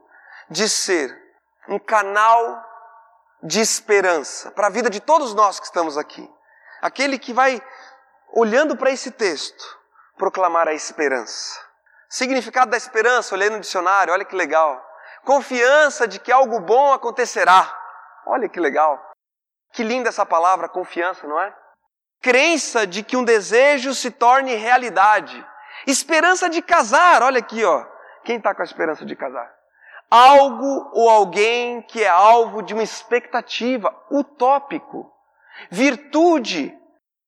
de 0.51 0.69
ser 0.69 1.17
um 1.69 1.79
canal 1.79 2.61
de 3.41 3.61
esperança 3.61 4.51
para 4.51 4.67
a 4.67 4.71
vida 4.71 4.91
de 4.91 4.99
todos 4.99 5.33
nós 5.33 5.61
que 5.61 5.67
estamos 5.67 5.97
aqui. 5.97 6.29
Aquele 6.83 7.21
que 7.21 7.33
vai, 7.33 7.63
olhando 8.33 8.77
para 8.77 8.91
esse 8.91 9.13
texto, 9.13 9.79
proclamar 10.17 10.67
a 10.67 10.75
esperança. 10.75 11.57
Significado 12.09 12.73
da 12.73 12.77
esperança, 12.77 13.37
olhei 13.37 13.49
no 13.49 13.61
dicionário, 13.61 14.13
olha 14.13 14.25
que 14.25 14.35
legal. 14.35 14.85
Confiança 15.25 16.09
de 16.09 16.19
que 16.19 16.33
algo 16.33 16.59
bom 16.59 16.93
acontecerá. 16.93 17.73
Olha 18.27 18.49
que 18.49 18.59
legal. 18.59 19.01
Que 19.73 19.85
linda 19.85 20.09
essa 20.09 20.27
palavra, 20.27 20.69
confiança, 20.69 21.29
não 21.29 21.41
é? 21.41 21.55
Crença 22.21 22.89
de 22.89 23.05
que 23.05 23.17
um 23.17 23.23
desejo 23.23 23.95
se 23.95 24.11
torne 24.11 24.57
realidade. 24.57 25.47
Esperança 25.87 26.49
de 26.49 26.61
casar, 26.63 27.23
olha 27.23 27.39
aqui, 27.39 27.65
ó. 27.65 27.85
Quem 28.25 28.37
está 28.37 28.55
com 28.55 28.63
a 28.63 28.65
esperança 28.65 29.05
de 29.05 29.17
casar? 29.17 29.51
Algo 30.11 30.91
ou 30.93 31.09
alguém 31.09 31.83
que 31.83 32.03
é 32.03 32.09
alvo 32.09 32.63
de 32.63 32.75
uma 32.75 32.83
expectativa 32.83 33.95
utópico. 34.11 35.11
Virtude 35.71 36.77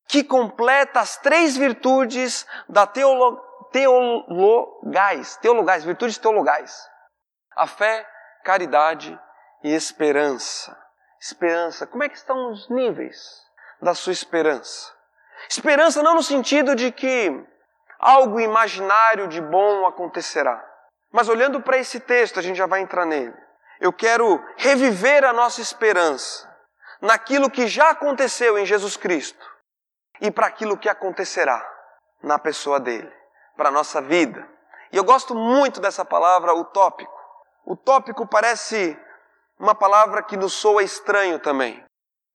que 0.08 0.22
completa 0.22 1.00
as 1.00 1.16
três 1.16 1.56
virtudes 1.56 2.46
da 2.68 2.86
teolo, 2.86 3.40
teologais, 3.72 5.36
teologais, 5.36 5.84
virtudes 5.84 6.18
teologais. 6.18 6.76
A 7.56 7.66
fé, 7.66 8.06
caridade 8.44 9.18
e 9.62 9.72
esperança. 9.72 10.76
Esperança, 11.20 11.86
como 11.86 12.02
é 12.02 12.08
que 12.08 12.16
estão 12.16 12.50
os 12.50 12.68
níveis 12.68 13.40
da 13.80 13.94
sua 13.94 14.12
esperança? 14.12 14.92
Esperança 15.48 16.02
não 16.02 16.16
no 16.16 16.22
sentido 16.22 16.74
de 16.74 16.90
que 16.90 17.30
algo 18.02 18.40
imaginário 18.40 19.28
de 19.28 19.40
bom 19.40 19.86
acontecerá. 19.86 20.62
Mas 21.12 21.28
olhando 21.28 21.62
para 21.62 21.78
esse 21.78 22.00
texto, 22.00 22.40
a 22.40 22.42
gente 22.42 22.56
já 22.56 22.66
vai 22.66 22.80
entrar 22.80 23.06
nele. 23.06 23.34
Eu 23.80 23.92
quero 23.92 24.44
reviver 24.56 25.24
a 25.24 25.32
nossa 25.32 25.60
esperança 25.60 26.50
naquilo 27.00 27.50
que 27.50 27.68
já 27.68 27.90
aconteceu 27.90 28.58
em 28.58 28.66
Jesus 28.66 28.96
Cristo 28.96 29.44
e 30.20 30.30
para 30.30 30.46
aquilo 30.48 30.76
que 30.76 30.88
acontecerá 30.88 31.64
na 32.22 32.38
pessoa 32.38 32.80
dele, 32.80 33.12
para 33.56 33.68
a 33.68 33.72
nossa 33.72 34.00
vida. 34.00 34.48
E 34.90 34.96
eu 34.96 35.04
gosto 35.04 35.34
muito 35.34 35.80
dessa 35.80 36.04
palavra 36.04 36.54
utópico. 36.54 37.12
Utópico 37.66 38.26
parece 38.26 38.98
uma 39.58 39.74
palavra 39.74 40.22
que 40.22 40.36
nos 40.36 40.54
soa 40.54 40.82
estranho 40.82 41.38
também. 41.38 41.84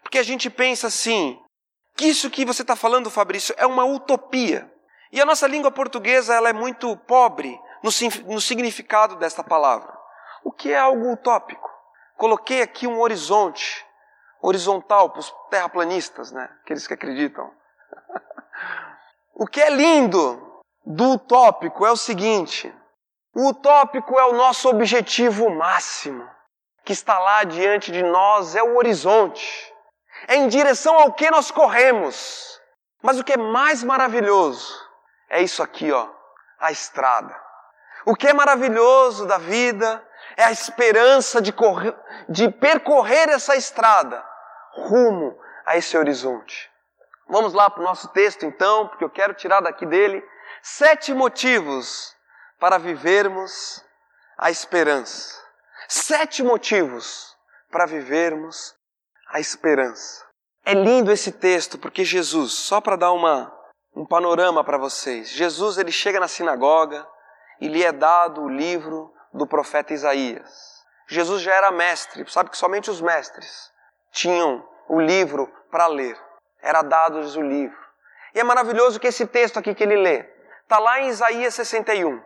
Porque 0.01 0.17
a 0.17 0.23
gente 0.23 0.49
pensa 0.49 0.87
assim, 0.87 1.41
que 1.95 2.05
isso 2.05 2.29
que 2.29 2.45
você 2.45 2.61
está 2.61 2.75
falando, 2.75 3.09
Fabrício, 3.09 3.53
é 3.57 3.65
uma 3.65 3.83
utopia. 3.83 4.71
E 5.11 5.21
a 5.21 5.25
nossa 5.25 5.47
língua 5.47 5.71
portuguesa 5.71 6.33
ela 6.33 6.49
é 6.49 6.53
muito 6.53 6.95
pobre 6.97 7.59
no, 7.83 7.89
no 8.33 8.41
significado 8.41 9.15
desta 9.15 9.43
palavra. 9.43 9.95
O 10.43 10.51
que 10.51 10.71
é 10.71 10.77
algo 10.77 11.11
utópico? 11.11 11.69
Coloquei 12.15 12.61
aqui 12.61 12.87
um 12.87 12.99
horizonte, 12.99 13.85
horizontal 14.41 15.09
para 15.09 15.19
os 15.19 15.33
terraplanistas, 15.49 16.31
né? 16.31 16.49
aqueles 16.63 16.87
que 16.87 16.93
acreditam. 16.93 17.51
o 19.35 19.47
que 19.47 19.61
é 19.61 19.69
lindo 19.69 20.61
do 20.85 21.11
utópico 21.11 21.85
é 21.85 21.91
o 21.91 21.97
seguinte: 21.97 22.73
o 23.33 23.49
utópico 23.49 24.19
é 24.19 24.25
o 24.25 24.33
nosso 24.33 24.69
objetivo 24.69 25.49
máximo 25.49 26.27
que 26.83 26.93
está 26.93 27.19
lá 27.19 27.43
diante 27.43 27.91
de 27.91 28.01
nós 28.01 28.55
é 28.55 28.63
o 28.63 28.77
horizonte. 28.77 29.73
É 30.25 30.37
em 30.37 30.47
direção 30.47 30.97
ao 30.97 31.11
que 31.11 31.29
nós 31.29 31.51
corremos. 31.51 32.59
Mas 33.03 33.19
o 33.19 33.23
que 33.23 33.33
é 33.33 33.37
mais 33.37 33.83
maravilhoso 33.83 34.86
é 35.29 35.41
isso 35.41 35.61
aqui, 35.61 35.91
ó, 35.91 36.09
a 36.59 36.71
estrada. 36.71 37.35
O 38.05 38.15
que 38.15 38.27
é 38.27 38.33
maravilhoso 38.33 39.25
da 39.25 39.37
vida 39.37 40.03
é 40.37 40.43
a 40.45 40.51
esperança 40.51 41.41
de, 41.41 41.51
correr, 41.51 41.95
de 42.29 42.49
percorrer 42.49 43.29
essa 43.29 43.55
estrada 43.55 44.23
rumo 44.73 45.37
a 45.65 45.75
esse 45.77 45.97
horizonte. 45.97 46.71
Vamos 47.27 47.53
lá 47.53 47.69
para 47.69 47.81
o 47.81 47.83
nosso 47.83 48.07
texto 48.09 48.45
então, 48.45 48.87
porque 48.87 49.03
eu 49.03 49.09
quero 49.09 49.33
tirar 49.33 49.59
daqui 49.59 49.85
dele 49.85 50.23
sete 50.61 51.13
motivos 51.13 52.15
para 52.59 52.77
vivermos 52.77 53.83
a 54.37 54.49
esperança. 54.49 55.35
Sete 55.89 56.43
motivos 56.43 57.35
para 57.69 57.85
vivermos 57.85 58.75
a 59.29 59.39
esperança. 59.39 60.25
É 60.65 60.73
lindo 60.73 61.11
esse 61.11 61.31
texto 61.31 61.77
porque 61.77 62.03
Jesus, 62.03 62.53
só 62.53 62.79
para 62.79 62.95
dar 62.95 63.11
uma, 63.11 63.53
um 63.97 64.05
panorama 64.05 64.63
para 64.63 64.77
vocês, 64.77 65.29
Jesus 65.29 65.77
ele 65.77 65.91
chega 65.91 66.19
na 66.19 66.27
sinagoga 66.27 67.07
e 67.59 67.67
lhe 67.67 67.83
é 67.83 67.91
dado 67.91 68.43
o 68.43 68.49
livro 68.49 69.13
do 69.33 69.47
profeta 69.47 69.93
Isaías. 69.93 70.83
Jesus 71.07 71.41
já 71.41 71.53
era 71.53 71.71
mestre, 71.71 72.29
sabe 72.29 72.49
que 72.49 72.57
somente 72.57 72.89
os 72.89 73.01
mestres 73.01 73.71
tinham 74.11 74.67
o 74.87 74.99
livro 74.99 75.51
para 75.71 75.87
ler. 75.87 76.17
Era 76.61 76.81
dado-lhes 76.81 77.35
o 77.35 77.41
livro. 77.41 77.77
E 78.35 78.39
é 78.39 78.43
maravilhoso 78.43 78.99
que 78.99 79.07
esse 79.07 79.25
texto 79.25 79.57
aqui 79.57 79.73
que 79.73 79.83
ele 79.83 79.95
lê 79.95 80.25
está 80.63 80.79
lá 80.79 80.99
em 80.99 81.07
Isaías 81.07 81.53
61. 81.55 82.21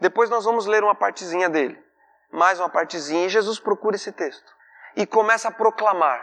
Depois 0.00 0.30
nós 0.30 0.44
vamos 0.44 0.66
ler 0.66 0.82
uma 0.82 0.94
partezinha 0.94 1.48
dele 1.48 1.84
mais 2.34 2.58
uma 2.58 2.68
partezinha, 2.68 3.26
e 3.26 3.28
Jesus 3.28 3.60
procura 3.60 3.94
esse 3.94 4.10
texto 4.10 4.52
e 4.96 5.06
começa 5.06 5.48
a 5.48 5.52
proclamar. 5.52 6.20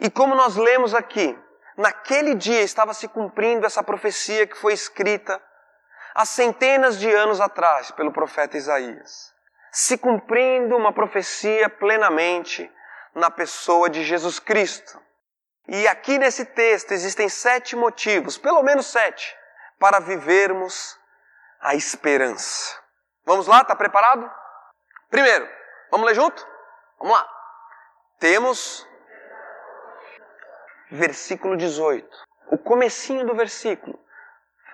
E 0.00 0.10
como 0.10 0.34
nós 0.34 0.56
lemos 0.56 0.92
aqui, 0.92 1.38
naquele 1.76 2.34
dia 2.34 2.62
estava 2.62 2.94
se 2.94 3.08
cumprindo 3.08 3.66
essa 3.66 3.82
profecia 3.82 4.46
que 4.46 4.56
foi 4.56 4.72
escrita 4.72 5.40
há 6.14 6.24
centenas 6.24 6.98
de 6.98 7.12
anos 7.12 7.40
atrás 7.40 7.90
pelo 7.90 8.12
profeta 8.12 8.56
Isaías. 8.56 9.34
Se 9.70 9.98
cumprindo 9.98 10.76
uma 10.76 10.92
profecia 10.92 11.68
plenamente 11.68 12.70
na 13.14 13.30
pessoa 13.30 13.90
de 13.90 14.02
Jesus 14.02 14.38
Cristo. 14.38 15.00
E 15.68 15.86
aqui 15.88 16.18
nesse 16.18 16.44
texto 16.44 16.92
existem 16.92 17.28
sete 17.28 17.74
motivos, 17.74 18.38
pelo 18.38 18.62
menos 18.62 18.86
sete, 18.86 19.36
para 19.78 19.98
vivermos 19.98 20.98
a 21.60 21.74
esperança. 21.74 22.78
Vamos 23.24 23.46
lá? 23.46 23.62
Está 23.62 23.74
preparado? 23.74 24.30
Primeiro, 25.10 25.48
vamos 25.90 26.06
ler 26.06 26.14
junto? 26.14 26.46
Vamos 26.98 27.16
lá. 27.16 27.28
Temos 28.18 28.86
versículo 30.96 31.56
18. 31.56 32.08
O 32.50 32.58
comecinho 32.58 33.26
do 33.26 33.34
versículo. 33.34 33.98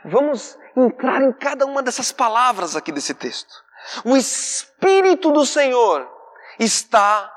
Vamos 0.05 0.59
entrar 0.77 1.23
em 1.23 1.33
cada 1.33 1.67
uma 1.67 1.83
dessas 1.83 2.11
palavras 2.11 2.75
aqui 2.75 2.91
desse 2.91 3.15
texto. 3.15 3.53
O 4.05 4.17
Espírito 4.17 5.31
do 5.31 5.45
Senhor 5.45 6.09
está 6.59 7.33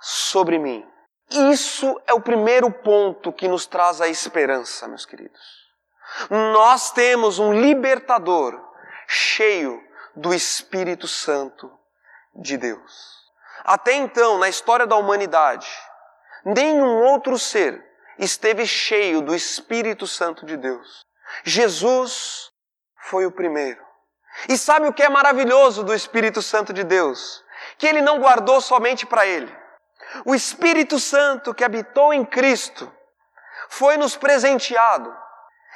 sobre 0.00 0.58
mim. 0.58 0.86
Isso 1.30 2.00
é 2.06 2.12
o 2.12 2.20
primeiro 2.20 2.70
ponto 2.70 3.32
que 3.32 3.46
nos 3.46 3.66
traz 3.66 4.00
a 4.00 4.08
esperança, 4.08 4.88
meus 4.88 5.06
queridos. 5.06 5.40
Nós 6.28 6.90
temos 6.90 7.38
um 7.38 7.52
libertador 7.52 8.60
cheio 9.06 9.80
do 10.16 10.34
Espírito 10.34 11.06
Santo 11.06 11.70
de 12.34 12.56
Deus. 12.56 13.20
Até 13.64 13.92
então, 13.92 14.38
na 14.38 14.48
história 14.48 14.86
da 14.86 14.96
humanidade, 14.96 15.68
nenhum 16.44 17.02
outro 17.04 17.38
ser 17.38 17.89
esteve 18.24 18.66
cheio 18.66 19.22
do 19.22 19.34
Espírito 19.34 20.06
Santo 20.06 20.44
de 20.44 20.56
Deus. 20.56 21.04
Jesus 21.44 22.50
foi 23.08 23.24
o 23.24 23.32
primeiro. 23.32 23.80
E 24.48 24.56
sabe 24.56 24.86
o 24.86 24.92
que 24.92 25.02
é 25.02 25.08
maravilhoso 25.08 25.82
do 25.82 25.94
Espírito 25.94 26.42
Santo 26.42 26.72
de 26.72 26.84
Deus? 26.84 27.42
Que 27.78 27.86
ele 27.86 28.00
não 28.00 28.18
guardou 28.18 28.60
somente 28.60 29.06
para 29.06 29.26
ele. 29.26 29.54
O 30.24 30.34
Espírito 30.34 30.98
Santo 30.98 31.54
que 31.54 31.64
habitou 31.64 32.12
em 32.12 32.24
Cristo 32.24 32.92
foi 33.68 33.96
nos 33.96 34.16
presenteado. 34.16 35.14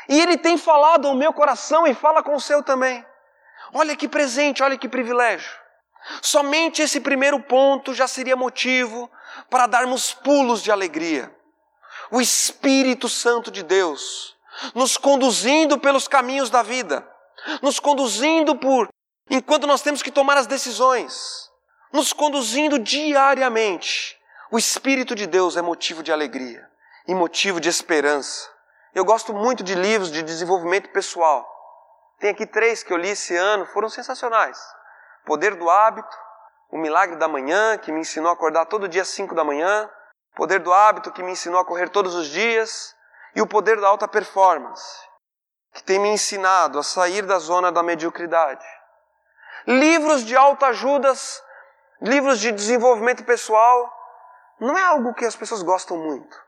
E 0.09 0.21
ele 0.21 0.37
tem 0.37 0.59
falado 0.59 1.09
ao 1.09 1.15
meu 1.15 1.33
coração 1.33 1.87
e 1.87 1.95
fala 1.95 2.23
com 2.23 2.35
o 2.35 2.41
seu 2.41 2.63
também. 2.63 3.05
Olha 3.73 3.97
que 3.97 4.09
presente, 4.09 4.63
olha 4.63 4.77
que 4.77 4.89
privilégio. 4.89 5.51
Somente 6.21 6.83
esse 6.83 7.01
primeiro 7.01 7.41
ponto 7.41 7.95
já 7.95 8.07
seria 8.07 8.37
motivo 8.37 9.11
para 9.49 9.67
darmos 9.67 10.13
pulos 10.13 10.63
de 10.63 10.71
alegria. 10.71 11.35
O 12.11 12.21
Espírito 12.21 13.09
Santo 13.09 13.51
de 13.51 13.63
Deus 13.63 14.35
nos 14.75 14.97
conduzindo 14.97 15.79
pelos 15.79 16.07
caminhos 16.07 16.51
da 16.51 16.63
vida, 16.63 17.07
nos 17.63 17.81
conduzindo 17.81 18.57
por 18.57 18.89
enquanto 19.29 19.67
nós 19.67 19.83
temos 19.83 20.03
que 20.03 20.11
tomar 20.11 20.37
as 20.37 20.47
decisões, 20.47 21.51
nos 21.93 22.13
conduzindo 22.13 22.79
diariamente. 22.79 24.19
O 24.51 24.59
Espírito 24.59 25.15
de 25.15 25.27
Deus 25.27 25.57
é 25.57 25.63
motivo 25.63 26.03
de 26.03 26.13
alegria 26.13 26.69
e 27.09 27.15
motivo 27.15 27.61
de 27.61 27.69
esperança. 27.69 28.49
Eu 28.95 29.05
gosto 29.05 29.35
muito 29.35 29.65
de 29.65 29.75
livros 29.75 30.11
de 30.11 30.23
desenvolvimento 30.23 30.91
pessoal. 30.91 31.51
Tem 32.21 32.31
aqui 32.31 32.47
três 32.47 32.83
que 32.83 32.93
eu 32.93 32.97
li 32.97 33.09
esse 33.09 33.37
ano, 33.37 33.67
foram 33.67 33.89
sensacionais. 33.89 34.59
Poder 35.27 35.57
do 35.57 35.69
Hábito, 35.69 36.17
O 36.71 36.79
Milagre 36.79 37.17
da 37.17 37.27
Manhã, 37.27 37.77
que 37.79 37.91
me 37.91 38.01
ensinou 38.01 38.31
a 38.31 38.35
acordar 38.35 38.67
todo 38.67 38.89
dia 38.89 39.03
às 39.03 39.09
5 39.09 39.35
da 39.35 39.43
manhã, 39.43 39.91
Poder 40.35 40.59
do 40.61 40.73
Hábito, 40.73 41.13
que 41.13 41.23
me 41.23 41.33
ensinou 41.33 41.61
a 41.61 41.65
correr 41.65 41.89
todos 41.89 42.15
os 42.15 42.27
dias, 42.27 42.95
e 43.35 43.43
o 43.43 43.47
Poder 43.47 43.81
da 43.81 43.89
Alta 43.89 44.09
Performance, 44.09 44.85
que 45.73 45.83
tem 45.83 45.99
me 45.99 46.09
ensinado 46.09 46.79
a 46.79 46.83
sair 46.83 47.23
da 47.23 47.39
zona 47.39 47.71
da 47.71 47.83
mediocridade. 47.83 48.65
Livros 49.67 50.25
de 50.25 50.37
autoajudas, 50.37 51.43
livros 52.01 52.39
de 52.39 52.53
desenvolvimento 52.53 53.25
pessoal, 53.25 53.93
não 54.61 54.77
é 54.77 54.83
algo 54.83 55.15
que 55.15 55.25
as 55.25 55.37
pessoas 55.37 55.63
gostam 55.63 55.97
muito. 55.97 56.45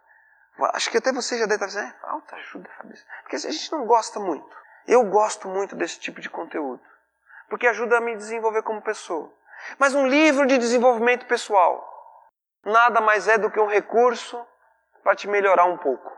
Acho 0.73 0.91
que 0.91 0.99
até 0.99 1.13
você 1.13 1.39
já 1.39 1.45
deve 1.45 1.65
estar 1.65 1.67
dizendo, 1.67 1.89
é, 1.89 2.09
autoajuda, 2.09 2.71
Fabrício. 2.79 3.07
Porque 3.23 3.37
a 3.37 3.39
gente 3.39 3.73
não 3.73 3.85
gosta 3.85 4.19
muito. 4.19 4.57
Eu 4.87 5.05
gosto 5.05 5.49
muito 5.49 5.77
desse 5.77 5.99
tipo 5.99 6.21
de 6.21 6.31
conteúdo. 6.31 6.83
Porque 7.49 7.67
ajuda 7.67 7.99
a 7.99 8.01
me 8.01 8.17
desenvolver 8.17 8.63
como 8.63 8.81
pessoa. 8.81 9.33
Mas 9.79 9.95
um 9.95 10.07
livro 10.07 10.47
de 10.47 10.57
desenvolvimento 10.57 11.27
pessoal 11.27 11.96
nada 12.67 13.01
mais 13.01 13.29
é 13.29 13.39
do 13.39 13.51
que 13.51 13.61
um 13.61 13.69
recurso 13.69 14.45
para 15.03 15.15
te 15.15 15.29
melhorar 15.29 15.65
um 15.65 15.79
pouco. 15.79 16.13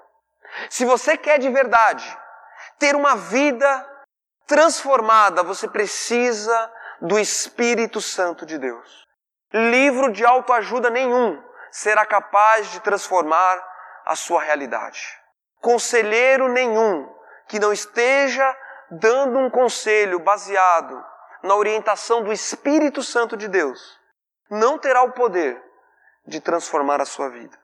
Se 0.71 0.85
você 0.85 1.17
quer 1.17 1.38
de 1.38 1.50
verdade 1.50 2.19
ter 2.78 2.97
uma 2.97 3.14
vida 3.14 3.87
transformada, 4.47 5.43
você 5.43 5.69
precisa 5.69 6.73
do 7.00 7.19
Espírito 7.19 8.00
Santo 8.00 8.47
de 8.47 8.59
Deus. 8.59 9.07
Livro 9.52 10.11
de 10.11 10.25
autoajuda 10.25 10.90
nenhum 10.90 11.43
será 11.71 12.07
capaz 12.07 12.69
de 12.69 12.81
transformar 12.81 13.62
a 14.07 14.17
sua 14.17 14.43
realidade. 14.43 15.07
Conselheiro 15.61 16.49
nenhum 16.49 17.14
que 17.47 17.59
não 17.59 17.73
esteja 17.73 18.57
dando 18.90 19.38
um 19.38 19.50
conselho 19.50 20.19
baseado 20.19 21.05
na 21.43 21.55
orientação 21.55 22.23
do 22.23 22.33
Espírito 22.33 23.02
Santo 23.02 23.37
de 23.37 23.49
Deus 23.49 23.99
não 24.50 24.78
terá 24.78 25.02
o 25.02 25.12
poder 25.12 25.62
de 26.29 26.41
transformar 26.41 27.01
a 27.01 27.07
sua 27.07 27.31
vida. 27.31 27.59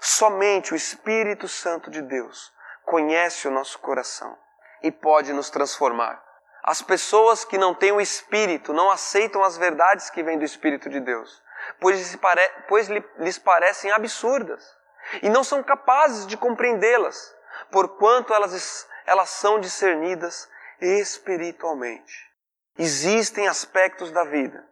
Somente 0.00 0.72
o 0.72 0.76
Espírito 0.76 1.46
Santo 1.46 1.90
de 1.90 2.02
Deus 2.02 2.52
conhece 2.84 3.46
o 3.46 3.50
nosso 3.50 3.78
coração 3.78 4.36
e 4.82 4.90
pode 4.90 5.32
nos 5.32 5.48
transformar. 5.48 6.22
As 6.62 6.82
pessoas 6.82 7.44
que 7.44 7.56
não 7.56 7.74
têm 7.74 7.92
o 7.92 8.00
Espírito 8.00 8.72
não 8.72 8.90
aceitam 8.90 9.42
as 9.44 9.56
verdades 9.56 10.10
que 10.10 10.22
vêm 10.22 10.38
do 10.38 10.44
Espírito 10.44 10.90
de 10.90 11.00
Deus, 11.00 11.40
pois, 11.80 12.18
pois 12.68 12.88
lhes 12.88 13.38
parecem 13.38 13.90
absurdas 13.92 14.76
e 15.22 15.28
não 15.28 15.44
são 15.44 15.62
capazes 15.62 16.26
de 16.26 16.36
compreendê-las, 16.36 17.34
porquanto 17.70 18.34
elas, 18.34 18.88
elas 19.06 19.30
são 19.30 19.60
discernidas 19.60 20.48
espiritualmente. 20.80 22.28
Existem 22.76 23.46
aspectos 23.46 24.10
da 24.10 24.24
vida 24.24 24.66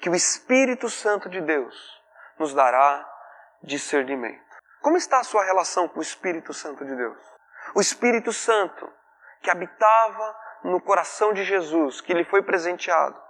que 0.00 0.10
o 0.10 0.14
Espírito 0.14 0.88
Santo 0.90 1.28
de 1.28 1.40
Deus 1.40 1.99
nos 2.40 2.54
dará 2.54 3.06
discernimento. 3.62 4.40
Como 4.80 4.96
está 4.96 5.20
a 5.20 5.24
sua 5.24 5.44
relação 5.44 5.86
com 5.86 5.98
o 5.98 6.02
Espírito 6.02 6.54
Santo 6.54 6.84
de 6.86 6.96
Deus? 6.96 7.18
O 7.74 7.80
Espírito 7.80 8.32
Santo 8.32 8.90
que 9.42 9.50
habitava 9.50 10.36
no 10.64 10.80
coração 10.80 11.32
de 11.32 11.44
Jesus, 11.44 12.00
que 12.00 12.14
lhe 12.14 12.24
foi 12.24 12.42
presenteado. 12.42 13.20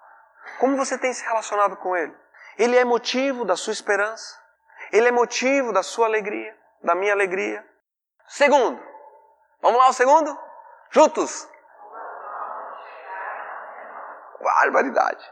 Como 0.59 0.77
você 0.77 0.97
tem 0.97 1.13
se 1.13 1.25
relacionado 1.25 1.77
com 1.77 1.97
ele? 1.97 2.17
Ele 2.57 2.77
é 2.77 2.85
motivo 2.85 3.45
da 3.45 3.57
sua 3.57 3.73
esperança? 3.73 4.39
Ele 4.93 5.09
é 5.09 5.13
motivo 5.13 5.73
da 5.73 5.83
sua 5.83 6.07
alegria, 6.07 6.57
da 6.83 6.95
minha 6.95 7.13
alegria? 7.13 7.65
Segundo, 8.27 8.81
vamos 9.61 9.79
lá 9.79 9.89
o 9.89 9.93
segundo? 9.93 10.39
Juntos! 10.91 11.49
Barbaridade. 14.41 15.25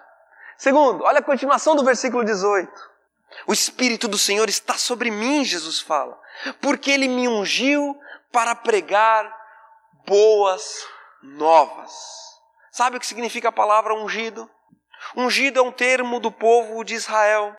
Segundo, 0.56 1.04
olha 1.04 1.20
a 1.20 1.24
continuação 1.24 1.74
do 1.74 1.84
versículo 1.84 2.24
18. 2.24 2.97
O 3.46 3.52
Espírito 3.52 4.08
do 4.08 4.18
Senhor 4.18 4.48
está 4.48 4.74
sobre 4.74 5.10
mim, 5.10 5.44
Jesus 5.44 5.80
fala, 5.80 6.18
porque 6.60 6.90
ele 6.90 7.08
me 7.08 7.28
ungiu 7.28 7.98
para 8.32 8.54
pregar 8.54 9.34
boas 10.06 10.86
novas. 11.22 11.92
Sabe 12.70 12.96
o 12.96 13.00
que 13.00 13.06
significa 13.06 13.48
a 13.48 13.52
palavra 13.52 13.94
ungido? 13.94 14.48
Ungido 15.16 15.58
é 15.58 15.62
um 15.62 15.72
termo 15.72 16.20
do 16.20 16.30
povo 16.30 16.84
de 16.84 16.94
Israel. 16.94 17.54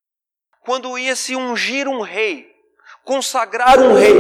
Quando 0.62 0.98
ia 0.98 1.16
se 1.16 1.36
ungir 1.36 1.88
um 1.88 2.02
rei, 2.02 2.54
consagrar 3.04 3.80
um 3.80 3.94
rei. 3.94 4.14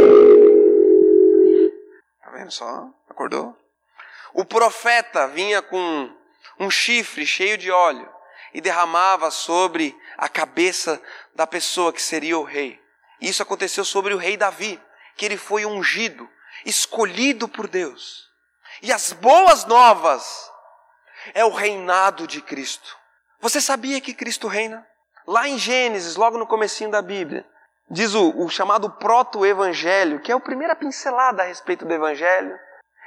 Tá 2.23 2.31
vendo 2.31 2.51
só? 2.51 2.89
Acordou? 3.09 3.55
O 4.33 4.45
profeta 4.45 5.27
vinha 5.27 5.61
com 5.61 6.09
um 6.59 6.69
chifre 6.69 7.25
cheio 7.25 7.57
de 7.57 7.71
óleo 7.71 8.18
e 8.53 8.61
derramava 8.61 9.31
sobre 9.31 9.95
a 10.17 10.27
cabeça 10.27 11.01
da 11.35 11.45
pessoa 11.45 11.93
que 11.93 12.01
seria 12.01 12.37
o 12.37 12.43
rei. 12.43 12.79
Isso 13.21 13.43
aconteceu 13.43 13.83
sobre 13.83 14.13
o 14.13 14.17
rei 14.17 14.37
Davi, 14.37 14.81
que 15.15 15.25
ele 15.25 15.37
foi 15.37 15.65
ungido, 15.65 16.29
escolhido 16.65 17.47
por 17.47 17.67
Deus. 17.67 18.27
E 18.81 18.91
as 18.91 19.11
boas 19.11 19.65
novas 19.65 20.49
é 21.33 21.43
o 21.43 21.49
reinado 21.49 22.25
de 22.25 22.41
Cristo. 22.41 22.97
Você 23.41 23.59
sabia 23.59 24.01
que 24.01 24.13
Cristo 24.13 24.47
reina? 24.47 24.85
Lá 25.27 25.47
em 25.47 25.57
Gênesis, 25.57 26.15
logo 26.15 26.37
no 26.37 26.47
comecinho 26.47 26.89
da 26.89 27.01
Bíblia, 27.01 27.45
diz 27.89 28.13
o, 28.15 28.31
o 28.43 28.49
chamado 28.49 28.89
proto-evangelho, 28.89 30.19
que 30.21 30.31
é 30.31 30.35
a 30.35 30.39
primeira 30.39 30.75
pincelada 30.75 31.43
a 31.43 31.45
respeito 31.45 31.85
do 31.85 31.93
evangelho, 31.93 32.57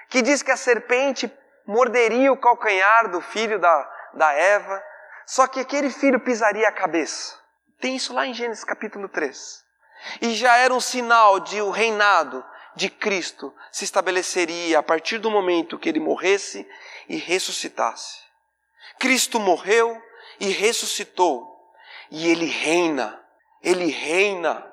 que 0.09 0.22
diz 0.22 0.42
que 0.42 0.50
a 0.50 0.57
serpente 0.57 1.33
morderia 1.66 2.33
o 2.33 2.37
calcanhar 2.37 3.11
do 3.11 3.20
filho 3.20 3.59
da, 3.59 3.90
da 4.14 4.33
Eva, 4.33 4.83
só 5.26 5.46
que 5.46 5.61
aquele 5.61 5.90
filho 5.90 6.20
pisaria 6.20 6.68
a 6.68 6.72
cabeça. 6.72 7.38
Tem 7.80 7.96
isso 7.96 8.12
lá 8.12 8.26
em 8.26 8.35
Gênesis 8.35 8.64
capítulo 8.64 9.08
3. 9.08 9.62
E 10.20 10.35
já 10.35 10.56
era 10.56 10.72
um 10.72 10.80
sinal 10.80 11.40
de 11.40 11.61
o 11.61 11.70
reinado 11.70 12.44
de 12.74 12.88
Cristo 12.88 13.54
se 13.70 13.85
estabeleceria 13.85 14.78
a 14.78 14.82
partir 14.82 15.18
do 15.18 15.30
momento 15.30 15.78
que 15.78 15.88
ele 15.88 16.00
morresse 16.00 16.68
e 17.08 17.16
ressuscitasse. 17.16 18.20
Cristo 18.98 19.38
morreu 19.38 20.00
e 20.40 20.48
ressuscitou, 20.48 21.48
e 22.11 22.28
ele 22.28 22.46
reina, 22.46 23.20
ele 23.62 23.90
reina. 23.90 24.66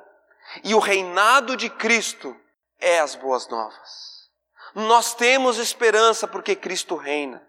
E 0.64 0.74
o 0.74 0.80
reinado 0.80 1.56
de 1.56 1.70
Cristo 1.70 2.36
é 2.80 3.00
as 3.00 3.16
boas 3.16 3.48
novas. 3.48 4.30
Nós 4.74 5.14
temos 5.14 5.58
esperança 5.58 6.28
porque 6.28 6.56
Cristo 6.56 6.96
reina. 6.96 7.46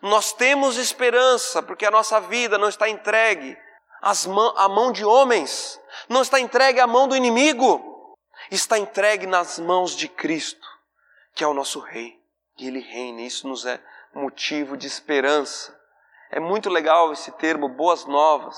Nós 0.00 0.32
temos 0.32 0.76
esperança 0.76 1.62
porque 1.62 1.84
a 1.84 1.90
nossa 1.90 2.20
vida 2.20 2.56
não 2.56 2.68
está 2.68 2.88
entregue 2.88 3.56
à 4.00 4.68
mão 4.68 4.92
de 4.92 5.04
homens, 5.04 5.80
não 6.08 6.22
está 6.22 6.38
entregue 6.38 6.80
à 6.80 6.86
mão 6.86 7.08
do 7.08 7.16
inimigo, 7.16 8.16
está 8.50 8.78
entregue 8.78 9.26
nas 9.26 9.58
mãos 9.58 9.96
de 9.96 10.08
Cristo, 10.08 10.66
que 11.34 11.42
é 11.42 11.46
o 11.46 11.54
nosso 11.54 11.80
Rei. 11.80 12.18
E 12.56 12.68
Ele 12.68 12.80
reina, 12.80 13.22
isso 13.22 13.48
nos 13.48 13.66
é 13.66 13.80
motivo 14.14 14.76
de 14.76 14.86
esperança. 14.86 15.76
É 16.30 16.38
muito 16.38 16.68
legal 16.68 17.12
esse 17.12 17.32
termo, 17.32 17.68
boas 17.68 18.04
novas, 18.04 18.56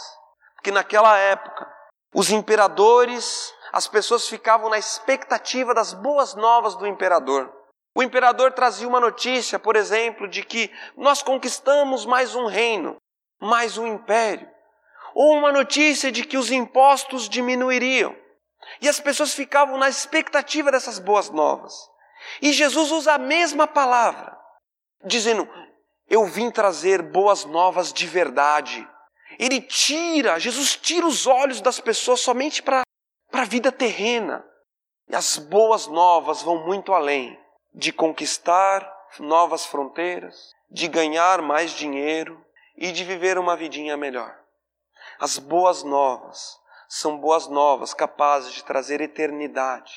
porque 0.55 0.71
naquela 0.71 1.17
época, 1.17 1.71
os 2.13 2.31
imperadores, 2.31 3.55
as 3.73 3.87
pessoas 3.87 4.29
ficavam 4.29 4.69
na 4.69 4.79
expectativa 4.79 5.73
das 5.73 5.95
boas 5.95 6.35
novas 6.35 6.75
do 6.75 6.87
imperador. 6.87 7.60
O 7.95 8.03
imperador 8.03 8.53
trazia 8.53 8.87
uma 8.87 9.01
notícia, 9.01 9.59
por 9.59 9.75
exemplo, 9.75 10.29
de 10.29 10.45
que 10.45 10.71
nós 10.97 11.23
conquistamos 11.23 12.07
mais 12.07 12.35
um 12.35 12.47
reino, 12.47 12.97
mais 13.41 13.77
um 13.77 13.87
império. 13.87 14.49
Ou 15.13 15.37
uma 15.37 15.51
notícia 15.51 16.13
de 16.13 16.25
que 16.25 16.39
os 16.39 16.53
impostos 16.53 17.29
diminuiriam. 17.29 18.15
E 18.81 18.89
as 18.89 19.01
pessoas 19.01 19.35
ficavam 19.35 19.77
na 19.77 19.89
expectativa 19.89 20.71
dessas 20.71 21.01
boas 21.01 21.31
novas. 21.31 21.75
E 22.41 22.53
Jesus 22.53 22.93
usa 22.93 23.15
a 23.15 23.19
mesma 23.19 23.67
palavra, 23.67 24.39
dizendo: 25.05 25.49
Eu 26.09 26.27
vim 26.27 26.51
trazer 26.51 27.03
boas 27.03 27.45
novas 27.45 27.93
de 27.93 28.07
verdade. 28.07 28.87
Ele 29.37 29.61
tira, 29.61 30.39
Jesus 30.39 30.77
tira 30.77 31.07
os 31.07 31.27
olhos 31.27 31.61
das 31.61 31.81
pessoas 31.81 32.21
somente 32.21 32.63
para 32.63 32.83
a 33.33 33.45
vida 33.45 33.73
terrena. 33.73 34.45
E 35.09 35.17
as 35.17 35.39
boas 35.39 35.89
novas 35.89 36.43
vão 36.43 36.65
muito 36.65 36.93
além 36.93 37.40
de 37.75 37.93
conquistar 37.93 38.91
novas 39.19 39.67
fronteiras, 39.67 40.55
de 40.71 40.89
ganhar 40.89 41.43
mais 41.43 41.73
dinheiro 41.73 42.45
e 42.77 42.93
de 42.93 43.05
viver 43.05 43.39
uma 43.39 43.57
vidinha 43.57 43.97
melhor. 43.97 44.37
As 45.19 45.39
boas 45.39 45.83
novas 45.83 46.59
são 46.89 47.19
boas 47.19 47.47
novas 47.47 47.95
capazes 47.95 48.53
de 48.53 48.65
trazer 48.65 49.01
eternidade 49.01 49.93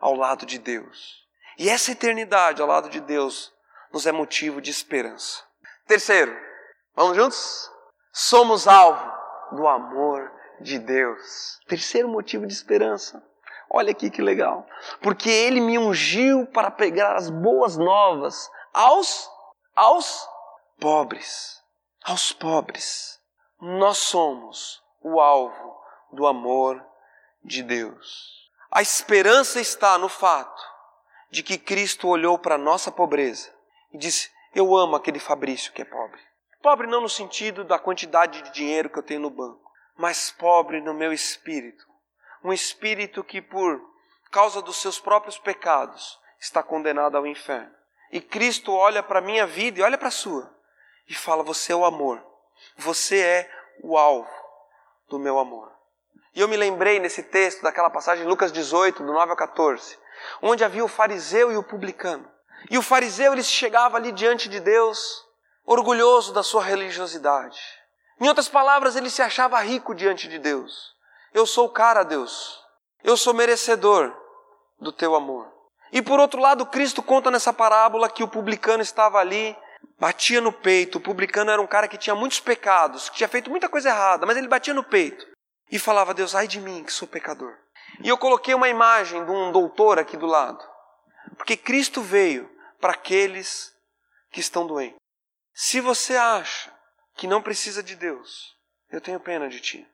ao 0.00 0.14
lado 0.14 0.46
de 0.46 0.58
Deus. 0.58 1.26
E 1.58 1.68
essa 1.68 1.92
eternidade 1.92 2.62
ao 2.62 2.68
lado 2.68 2.88
de 2.88 3.00
Deus 3.00 3.52
nos 3.92 4.06
é 4.06 4.12
motivo 4.12 4.60
de 4.60 4.70
esperança. 4.70 5.42
Terceiro, 5.86 6.36
vamos 6.94 7.16
juntos? 7.16 7.70
Somos 8.12 8.68
alvo 8.68 9.10
do 9.52 9.66
amor 9.66 10.30
de 10.60 10.78
Deus. 10.78 11.58
Terceiro 11.66 12.08
motivo 12.08 12.46
de 12.46 12.52
esperança. 12.52 13.22
Olha 13.70 13.90
aqui 13.90 14.10
que 14.10 14.22
legal. 14.22 14.66
Porque 15.00 15.30
ele 15.30 15.60
me 15.60 15.78
ungiu 15.78 16.46
para 16.46 16.70
pegar 16.70 17.16
as 17.16 17.28
boas 17.28 17.76
novas 17.76 18.50
aos 18.72 19.30
aos 19.74 20.28
pobres, 20.80 21.62
aos 22.04 22.32
pobres. 22.32 23.20
Nós 23.60 23.98
somos 23.98 24.82
o 25.00 25.20
alvo 25.20 25.80
do 26.12 26.26
amor 26.26 26.84
de 27.44 27.62
Deus. 27.62 28.50
A 28.70 28.82
esperança 28.82 29.60
está 29.60 29.96
no 29.98 30.08
fato 30.08 30.62
de 31.30 31.42
que 31.42 31.58
Cristo 31.58 32.08
olhou 32.08 32.38
para 32.38 32.56
a 32.56 32.58
nossa 32.58 32.90
pobreza 32.90 33.52
e 33.92 33.98
disse: 33.98 34.30
Eu 34.54 34.76
amo 34.76 34.96
aquele 34.96 35.18
Fabrício 35.18 35.72
que 35.72 35.82
é 35.82 35.84
pobre. 35.84 36.20
Pobre 36.60 36.86
não 36.86 37.00
no 37.00 37.08
sentido 37.08 37.64
da 37.64 37.78
quantidade 37.78 38.42
de 38.42 38.50
dinheiro 38.50 38.90
que 38.90 38.98
eu 38.98 39.02
tenho 39.02 39.20
no 39.20 39.30
banco, 39.30 39.70
mas 39.96 40.32
pobre 40.32 40.80
no 40.80 40.92
meu 40.92 41.12
espírito. 41.12 41.87
Um 42.42 42.52
espírito 42.52 43.24
que, 43.24 43.40
por 43.42 43.80
causa 44.30 44.62
dos 44.62 44.76
seus 44.76 45.00
próprios 45.00 45.38
pecados, 45.38 46.18
está 46.38 46.62
condenado 46.62 47.16
ao 47.16 47.26
inferno. 47.26 47.74
E 48.10 48.20
Cristo 48.20 48.72
olha 48.72 49.02
para 49.02 49.18
a 49.18 49.22
minha 49.22 49.46
vida 49.46 49.80
e 49.80 49.82
olha 49.82 49.98
para 49.98 50.08
a 50.08 50.12
sua 50.12 50.50
e 51.08 51.14
fala: 51.14 51.42
Você 51.42 51.72
é 51.72 51.76
o 51.76 51.84
amor, 51.84 52.24
você 52.76 53.20
é 53.20 53.50
o 53.82 53.96
alvo 53.96 54.30
do 55.08 55.18
meu 55.18 55.38
amor. 55.38 55.72
E 56.34 56.40
eu 56.40 56.48
me 56.48 56.56
lembrei 56.56 56.98
nesse 56.98 57.22
texto 57.22 57.62
daquela 57.62 57.90
passagem, 57.90 58.26
Lucas 58.26 58.52
18, 58.52 59.02
do 59.02 59.12
9 59.12 59.30
ao 59.30 59.36
14, 59.36 59.98
onde 60.40 60.64
havia 60.64 60.84
o 60.84 60.88
fariseu 60.88 61.50
e 61.50 61.56
o 61.56 61.62
publicano. 61.62 62.30
E 62.70 62.78
o 62.78 62.82
fariseu 62.82 63.32
ele 63.32 63.42
chegava 63.42 63.96
ali 63.96 64.12
diante 64.12 64.48
de 64.48 64.60
Deus, 64.60 65.26
orgulhoso 65.64 66.32
da 66.32 66.42
sua 66.42 66.62
religiosidade. 66.62 67.60
Em 68.20 68.28
outras 68.28 68.48
palavras, 68.48 68.96
ele 68.96 69.10
se 69.10 69.22
achava 69.22 69.60
rico 69.60 69.94
diante 69.94 70.28
de 70.28 70.38
Deus. 70.38 70.94
Eu 71.32 71.46
sou 71.46 71.66
o 71.66 71.70
cara, 71.70 72.02
Deus. 72.02 72.62
Eu 73.02 73.16
sou 73.16 73.34
merecedor 73.34 74.14
do 74.80 74.92
teu 74.92 75.14
amor. 75.14 75.52
E 75.92 76.02
por 76.02 76.20
outro 76.20 76.40
lado, 76.40 76.66
Cristo 76.66 77.02
conta 77.02 77.30
nessa 77.30 77.52
parábola 77.52 78.10
que 78.10 78.22
o 78.22 78.28
publicano 78.28 78.82
estava 78.82 79.18
ali, 79.18 79.56
batia 79.98 80.40
no 80.40 80.52
peito. 80.52 80.98
O 80.98 81.00
publicano 81.00 81.50
era 81.50 81.60
um 81.60 81.66
cara 81.66 81.88
que 81.88 81.98
tinha 81.98 82.14
muitos 82.14 82.40
pecados, 82.40 83.08
que 83.08 83.16
tinha 83.16 83.28
feito 83.28 83.50
muita 83.50 83.68
coisa 83.68 83.88
errada, 83.88 84.26
mas 84.26 84.36
ele 84.36 84.48
batia 84.48 84.74
no 84.74 84.84
peito 84.84 85.26
e 85.70 85.78
falava: 85.78 86.14
Deus, 86.14 86.34
ai 86.34 86.46
de 86.46 86.60
mim 86.60 86.84
que 86.84 86.92
sou 86.92 87.08
pecador. 87.08 87.56
E 88.02 88.08
eu 88.08 88.18
coloquei 88.18 88.54
uma 88.54 88.68
imagem 88.68 89.24
de 89.24 89.30
um 89.30 89.50
doutor 89.50 89.98
aqui 89.98 90.16
do 90.16 90.26
lado, 90.26 90.62
porque 91.36 91.56
Cristo 91.56 92.02
veio 92.02 92.48
para 92.80 92.92
aqueles 92.92 93.74
que 94.30 94.40
estão 94.40 94.66
doentes. 94.66 94.98
Se 95.54 95.80
você 95.80 96.16
acha 96.16 96.72
que 97.16 97.26
não 97.26 97.42
precisa 97.42 97.82
de 97.82 97.96
Deus, 97.96 98.54
eu 98.90 99.00
tenho 99.00 99.18
pena 99.18 99.48
de 99.48 99.60
ti. 99.60 99.88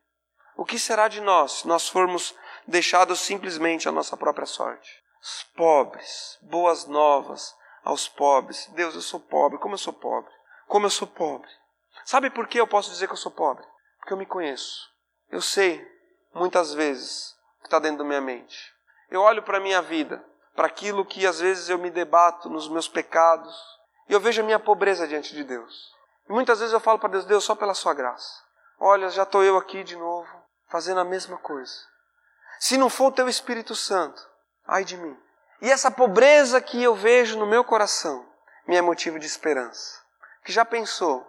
O 0.56 0.64
que 0.64 0.78
será 0.78 1.08
de 1.08 1.20
nós 1.20 1.52
se 1.52 1.68
nós 1.68 1.88
formos 1.88 2.34
deixados 2.66 3.20
simplesmente 3.20 3.88
à 3.88 3.92
nossa 3.92 4.16
própria 4.16 4.46
sorte? 4.46 5.02
Os 5.20 5.42
pobres, 5.56 6.38
boas 6.42 6.86
novas 6.86 7.54
aos 7.82 8.08
pobres. 8.08 8.66
Deus, 8.68 8.94
eu 8.94 9.02
sou 9.02 9.18
pobre, 9.18 9.58
como 9.58 9.74
eu 9.74 9.78
sou 9.78 9.92
pobre? 9.92 10.32
Como 10.66 10.86
eu 10.86 10.90
sou 10.90 11.08
pobre? 11.08 11.50
Sabe 12.04 12.30
por 12.30 12.46
que 12.46 12.58
eu 12.58 12.66
posso 12.66 12.90
dizer 12.90 13.06
que 13.06 13.12
eu 13.12 13.18
sou 13.18 13.32
pobre? 13.32 13.64
Porque 13.98 14.12
eu 14.12 14.16
me 14.16 14.26
conheço. 14.26 14.88
Eu 15.30 15.40
sei, 15.40 15.86
muitas 16.32 16.72
vezes, 16.72 17.34
o 17.58 17.62
que 17.62 17.66
está 17.66 17.78
dentro 17.78 17.98
da 17.98 18.04
minha 18.04 18.20
mente. 18.20 18.72
Eu 19.10 19.22
olho 19.22 19.42
para 19.42 19.58
a 19.58 19.60
minha 19.60 19.82
vida, 19.82 20.24
para 20.54 20.66
aquilo 20.66 21.04
que 21.04 21.26
às 21.26 21.40
vezes 21.40 21.68
eu 21.68 21.78
me 21.78 21.90
debato 21.90 22.48
nos 22.48 22.68
meus 22.68 22.88
pecados, 22.88 23.54
e 24.08 24.12
eu 24.12 24.20
vejo 24.20 24.40
a 24.40 24.44
minha 24.44 24.58
pobreza 24.58 25.08
diante 25.08 25.34
de 25.34 25.42
Deus. 25.42 25.92
E 26.28 26.32
muitas 26.32 26.60
vezes 26.60 26.72
eu 26.72 26.80
falo 26.80 26.98
para 26.98 27.10
Deus, 27.10 27.24
Deus, 27.24 27.44
só 27.44 27.54
pela 27.54 27.74
sua 27.74 27.94
graça. 27.94 28.42
Olha, 28.78 29.08
já 29.08 29.22
estou 29.22 29.42
eu 29.42 29.56
aqui 29.56 29.82
de 29.82 29.96
novo, 29.96 30.43
fazendo 30.74 30.98
a 30.98 31.04
mesma 31.04 31.38
coisa. 31.38 31.72
Se 32.58 32.76
não 32.76 32.90
for 32.90 33.06
o 33.06 33.12
teu 33.12 33.28
Espírito 33.28 33.76
Santo, 33.76 34.20
ai 34.66 34.84
de 34.84 34.96
mim. 34.96 35.16
E 35.62 35.70
essa 35.70 35.88
pobreza 35.88 36.60
que 36.60 36.82
eu 36.82 36.96
vejo 36.96 37.38
no 37.38 37.46
meu 37.46 37.62
coração 37.62 38.26
me 38.66 38.74
é 38.74 38.82
motivo 38.82 39.20
de 39.20 39.24
esperança. 39.24 40.00
Que 40.44 40.50
já 40.50 40.64
pensou, 40.64 41.24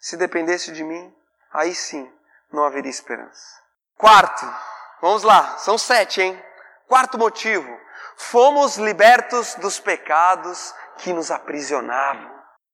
se 0.00 0.16
dependesse 0.16 0.72
de 0.72 0.82
mim, 0.82 1.14
aí 1.52 1.74
sim 1.74 2.10
não 2.50 2.64
haveria 2.64 2.90
esperança. 2.90 3.60
Quarto, 3.94 4.46
vamos 5.02 5.22
lá, 5.22 5.58
são 5.58 5.76
sete, 5.76 6.22
hein? 6.22 6.42
Quarto 6.86 7.18
motivo, 7.18 7.68
fomos 8.16 8.78
libertos 8.78 9.54
dos 9.56 9.78
pecados 9.78 10.74
que 10.96 11.12
nos 11.12 11.30
aprisionavam. 11.30 12.26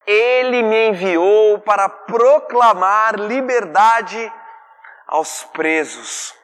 Ele 0.07 0.63
me 0.63 0.91
enviou 0.91 1.59
para 1.59 1.89
proclamar 1.89 3.17
liberdade 3.19 4.33
aos 5.15 5.45
presos. 5.45 6.35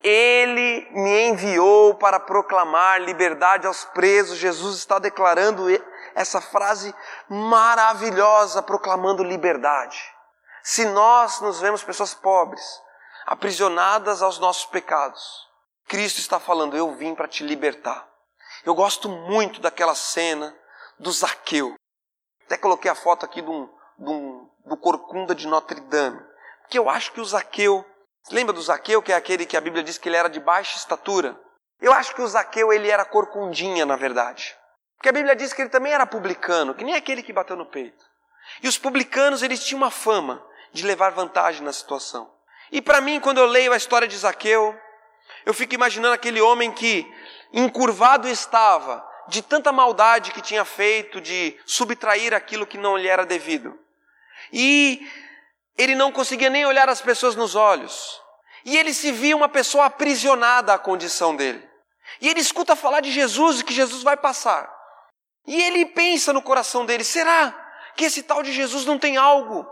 Ele 0.00 0.86
me 0.92 1.30
enviou 1.30 1.96
para 1.96 2.20
proclamar 2.20 3.00
liberdade 3.00 3.66
aos 3.66 3.84
presos. 3.86 4.38
Jesus 4.38 4.76
está 4.76 5.00
declarando 5.00 5.66
essa 6.14 6.40
frase 6.40 6.94
maravilhosa, 7.28 8.62
proclamando 8.62 9.24
liberdade. 9.24 10.00
Se 10.62 10.84
nós 10.84 11.40
nos 11.40 11.60
vemos 11.60 11.82
pessoas 11.82 12.14
pobres, 12.14 12.62
aprisionadas 13.26 14.22
aos 14.22 14.38
nossos 14.38 14.66
pecados, 14.66 15.48
Cristo 15.88 16.20
está 16.20 16.38
falando: 16.38 16.76
Eu 16.76 16.94
vim 16.94 17.16
para 17.16 17.26
te 17.26 17.42
libertar. 17.42 18.08
Eu 18.64 18.76
gosto 18.76 19.08
muito 19.08 19.60
daquela 19.60 19.96
cena 19.96 20.56
do 21.00 21.10
Zaqueu. 21.10 21.74
Até 22.46 22.56
coloquei 22.56 22.88
a 22.88 22.94
foto 22.94 23.26
aqui 23.26 23.42
do, 23.42 23.68
do, 23.98 24.76
Corcunda 24.76 25.34
de 25.34 25.48
Notre 25.48 25.80
Dame. 25.80 26.22
Porque 26.60 26.78
eu 26.78 26.88
acho 26.88 27.10
que 27.10 27.20
o 27.20 27.24
Zaqueu. 27.24 27.84
Lembra 28.30 28.52
do 28.52 28.62
Zaqueu, 28.62 29.02
que 29.02 29.12
é 29.12 29.16
aquele 29.16 29.44
que 29.44 29.56
a 29.56 29.60
Bíblia 29.60 29.82
diz 29.82 29.98
que 29.98 30.08
ele 30.08 30.16
era 30.16 30.28
de 30.28 30.40
baixa 30.40 30.76
estatura? 30.76 31.38
Eu 31.80 31.92
acho 31.92 32.14
que 32.14 32.22
o 32.22 32.26
Zaqueu 32.26 32.72
ele 32.72 32.90
era 32.90 33.04
corcundinha, 33.04 33.84
na 33.84 33.96
verdade. 33.96 34.56
Porque 34.96 35.08
a 35.08 35.12
Bíblia 35.12 35.36
diz 35.36 35.52
que 35.52 35.60
ele 35.60 35.68
também 35.68 35.92
era 35.92 36.06
publicano, 36.06 36.74
que 36.74 36.84
nem 36.84 36.94
aquele 36.94 37.22
que 37.22 37.32
bateu 37.32 37.56
no 37.56 37.66
peito. 37.66 38.04
E 38.62 38.68
os 38.68 38.78
publicanos, 38.78 39.42
eles 39.42 39.62
tinham 39.64 39.78
uma 39.78 39.90
fama 39.90 40.42
de 40.72 40.86
levar 40.86 41.10
vantagem 41.10 41.62
na 41.62 41.72
situação. 41.72 42.32
E 42.72 42.80
para 42.80 43.00
mim, 43.00 43.20
quando 43.20 43.38
eu 43.38 43.46
leio 43.46 43.72
a 43.72 43.76
história 43.76 44.08
de 44.08 44.16
Zaqueu, 44.16 44.74
eu 45.44 45.52
fico 45.52 45.74
imaginando 45.74 46.14
aquele 46.14 46.40
homem 46.40 46.72
que 46.72 47.06
encurvado 47.52 48.28
estava 48.28 49.06
de 49.28 49.42
tanta 49.42 49.70
maldade 49.72 50.32
que 50.32 50.40
tinha 50.40 50.64
feito, 50.64 51.20
de 51.20 51.58
subtrair 51.66 52.34
aquilo 52.34 52.66
que 52.66 52.78
não 52.78 52.96
lhe 52.96 53.08
era 53.08 53.24
devido. 53.24 53.78
E 54.52 55.06
ele 55.76 55.94
não 55.94 56.12
conseguia 56.12 56.50
nem 56.50 56.64
olhar 56.64 56.88
as 56.88 57.00
pessoas 57.00 57.34
nos 57.34 57.54
olhos. 57.54 58.20
E 58.64 58.76
ele 58.76 58.94
se 58.94 59.12
via 59.12 59.36
uma 59.36 59.48
pessoa 59.48 59.86
aprisionada 59.86 60.72
à 60.72 60.78
condição 60.78 61.36
dele. 61.36 61.68
E 62.20 62.28
ele 62.28 62.40
escuta 62.40 62.76
falar 62.76 63.00
de 63.00 63.10
Jesus 63.10 63.60
e 63.60 63.64
que 63.64 63.74
Jesus 63.74 64.02
vai 64.02 64.16
passar. 64.16 64.72
E 65.46 65.62
ele 65.62 65.86
pensa 65.86 66.32
no 66.32 66.40
coração 66.40 66.86
dele: 66.86 67.04
será 67.04 67.52
que 67.96 68.04
esse 68.04 68.22
tal 68.22 68.42
de 68.42 68.52
Jesus 68.52 68.84
não 68.86 68.98
tem 68.98 69.16
algo 69.16 69.66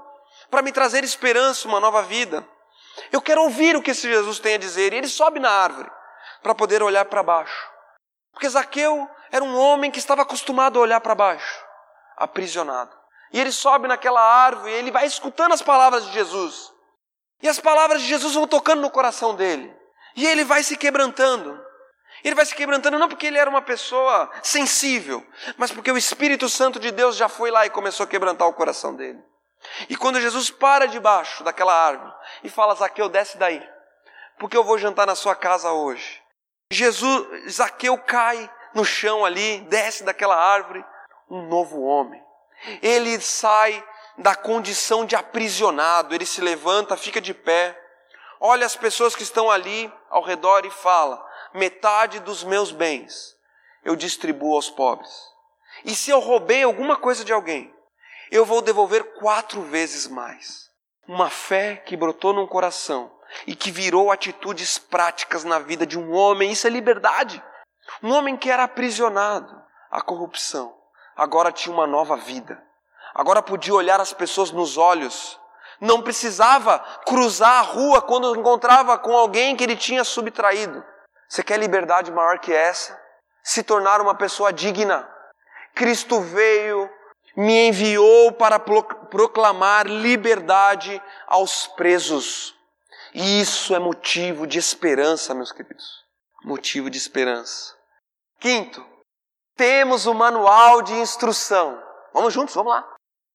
para 0.50 0.62
me 0.62 0.72
trazer 0.72 1.04
esperança, 1.04 1.66
uma 1.66 1.80
nova 1.80 2.02
vida? 2.02 2.46
Eu 3.10 3.22
quero 3.22 3.42
ouvir 3.42 3.76
o 3.76 3.82
que 3.82 3.92
esse 3.92 4.08
Jesus 4.08 4.38
tem 4.38 4.54
a 4.54 4.58
dizer. 4.58 4.92
E 4.92 4.96
ele 4.96 5.08
sobe 5.08 5.40
na 5.40 5.50
árvore 5.50 5.90
para 6.42 6.54
poder 6.54 6.82
olhar 6.82 7.04
para 7.06 7.22
baixo. 7.22 7.70
Porque 8.32 8.48
Zaqueu 8.48 9.08
era 9.30 9.44
um 9.44 9.56
homem 9.56 9.90
que 9.90 9.98
estava 9.98 10.22
acostumado 10.22 10.78
a 10.78 10.82
olhar 10.82 11.00
para 11.00 11.14
baixo, 11.14 11.64
aprisionado. 12.16 13.01
E 13.32 13.40
ele 13.40 13.52
sobe 13.52 13.88
naquela 13.88 14.20
árvore 14.20 14.70
e 14.72 14.74
ele 14.74 14.90
vai 14.90 15.06
escutando 15.06 15.52
as 15.52 15.62
palavras 15.62 16.04
de 16.06 16.12
Jesus. 16.12 16.72
E 17.42 17.48
as 17.48 17.58
palavras 17.58 18.02
de 18.02 18.08
Jesus 18.08 18.34
vão 18.34 18.46
tocando 18.46 18.82
no 18.82 18.90
coração 18.90 19.34
dele. 19.34 19.74
E 20.14 20.26
ele 20.26 20.44
vai 20.44 20.62
se 20.62 20.76
quebrantando. 20.76 21.60
Ele 22.22 22.34
vai 22.34 22.46
se 22.46 22.54
quebrantando 22.54 22.98
não 22.98 23.08
porque 23.08 23.26
ele 23.26 23.38
era 23.38 23.50
uma 23.50 23.62
pessoa 23.62 24.30
sensível, 24.42 25.26
mas 25.56 25.72
porque 25.72 25.90
o 25.90 25.98
Espírito 25.98 26.48
Santo 26.48 26.78
de 26.78 26.92
Deus 26.92 27.16
já 27.16 27.28
foi 27.28 27.50
lá 27.50 27.66
e 27.66 27.70
começou 27.70 28.04
a 28.04 28.06
quebrantar 28.06 28.46
o 28.46 28.52
coração 28.52 28.94
dele. 28.94 29.18
E 29.88 29.96
quando 29.96 30.20
Jesus 30.20 30.50
para 30.50 30.86
debaixo 30.86 31.42
daquela 31.42 31.74
árvore 31.74 32.12
e 32.44 32.48
fala: 32.48 32.74
Zaqueu, 32.74 33.08
desce 33.08 33.38
daí, 33.38 33.62
porque 34.38 34.56
eu 34.56 34.62
vou 34.62 34.78
jantar 34.78 35.06
na 35.06 35.14
sua 35.14 35.34
casa 35.34 35.72
hoje. 35.72 36.22
Jesus, 36.70 37.52
Zaqueu 37.52 37.98
cai 37.98 38.48
no 38.74 38.84
chão 38.84 39.24
ali, 39.24 39.60
desce 39.62 40.04
daquela 40.04 40.36
árvore, 40.36 40.84
um 41.28 41.48
novo 41.48 41.80
homem. 41.80 42.22
Ele 42.82 43.20
sai 43.20 43.84
da 44.18 44.34
condição 44.34 45.04
de 45.04 45.16
aprisionado, 45.16 46.14
ele 46.14 46.26
se 46.26 46.40
levanta, 46.40 46.96
fica 46.96 47.20
de 47.20 47.34
pé, 47.34 47.78
olha 48.40 48.66
as 48.66 48.76
pessoas 48.76 49.16
que 49.16 49.22
estão 49.22 49.50
ali 49.50 49.92
ao 50.10 50.22
redor 50.22 50.64
e 50.64 50.70
fala: 50.70 51.24
metade 51.54 52.20
dos 52.20 52.44
meus 52.44 52.70
bens 52.70 53.36
eu 53.84 53.96
distribuo 53.96 54.54
aos 54.54 54.70
pobres. 54.70 55.10
E 55.84 55.94
se 55.94 56.10
eu 56.10 56.20
roubei 56.20 56.62
alguma 56.62 56.96
coisa 56.96 57.24
de 57.24 57.32
alguém, 57.32 57.74
eu 58.30 58.44
vou 58.44 58.62
devolver 58.62 59.14
quatro 59.14 59.62
vezes 59.62 60.06
mais. 60.06 60.70
Uma 61.06 61.28
fé 61.28 61.76
que 61.76 61.96
brotou 61.96 62.32
num 62.32 62.46
coração 62.46 63.12
e 63.46 63.56
que 63.56 63.70
virou 63.70 64.10
atitudes 64.10 64.78
práticas 64.78 65.42
na 65.42 65.58
vida 65.58 65.86
de 65.86 65.98
um 65.98 66.12
homem, 66.12 66.52
isso 66.52 66.66
é 66.66 66.70
liberdade. 66.70 67.42
Um 68.02 68.12
homem 68.12 68.36
que 68.36 68.50
era 68.50 68.64
aprisionado 68.64 69.60
à 69.90 70.00
corrupção, 70.00 70.74
agora 71.16 71.52
tinha 71.52 71.74
uma 71.74 71.86
nova 71.86 72.16
vida. 72.16 72.62
Agora 73.14 73.42
podia 73.42 73.74
olhar 73.74 74.00
as 74.00 74.12
pessoas 74.12 74.50
nos 74.50 74.76
olhos. 74.76 75.38
Não 75.80 76.00
precisava 76.00 76.78
cruzar 77.06 77.58
a 77.58 77.62
rua 77.62 78.00
quando 78.00 78.36
encontrava 78.36 78.96
com 78.98 79.16
alguém 79.16 79.56
que 79.56 79.64
ele 79.64 79.76
tinha 79.76 80.04
subtraído. 80.04 80.84
Você 81.28 81.42
quer 81.42 81.58
liberdade 81.58 82.10
maior 82.10 82.38
que 82.38 82.52
essa? 82.52 82.98
Se 83.42 83.62
tornar 83.62 84.00
uma 84.00 84.14
pessoa 84.14 84.52
digna. 84.52 85.08
Cristo 85.74 86.20
veio 86.20 86.88
me 87.36 87.68
enviou 87.68 88.32
para 88.32 88.58
proclamar 88.58 89.86
liberdade 89.86 91.02
aos 91.26 91.66
presos. 91.66 92.54
E 93.14 93.40
isso 93.40 93.74
é 93.74 93.78
motivo 93.78 94.46
de 94.46 94.58
esperança, 94.58 95.34
meus 95.34 95.52
queridos. 95.52 96.02
Motivo 96.44 96.90
de 96.90 96.98
esperança. 96.98 97.74
Quinto, 98.40 98.84
temos 99.62 100.06
o 100.06 100.12
manual 100.12 100.82
de 100.82 100.92
instrução. 100.94 101.80
Vamos 102.12 102.34
juntos, 102.34 102.52
vamos 102.52 102.72
lá. 102.72 102.84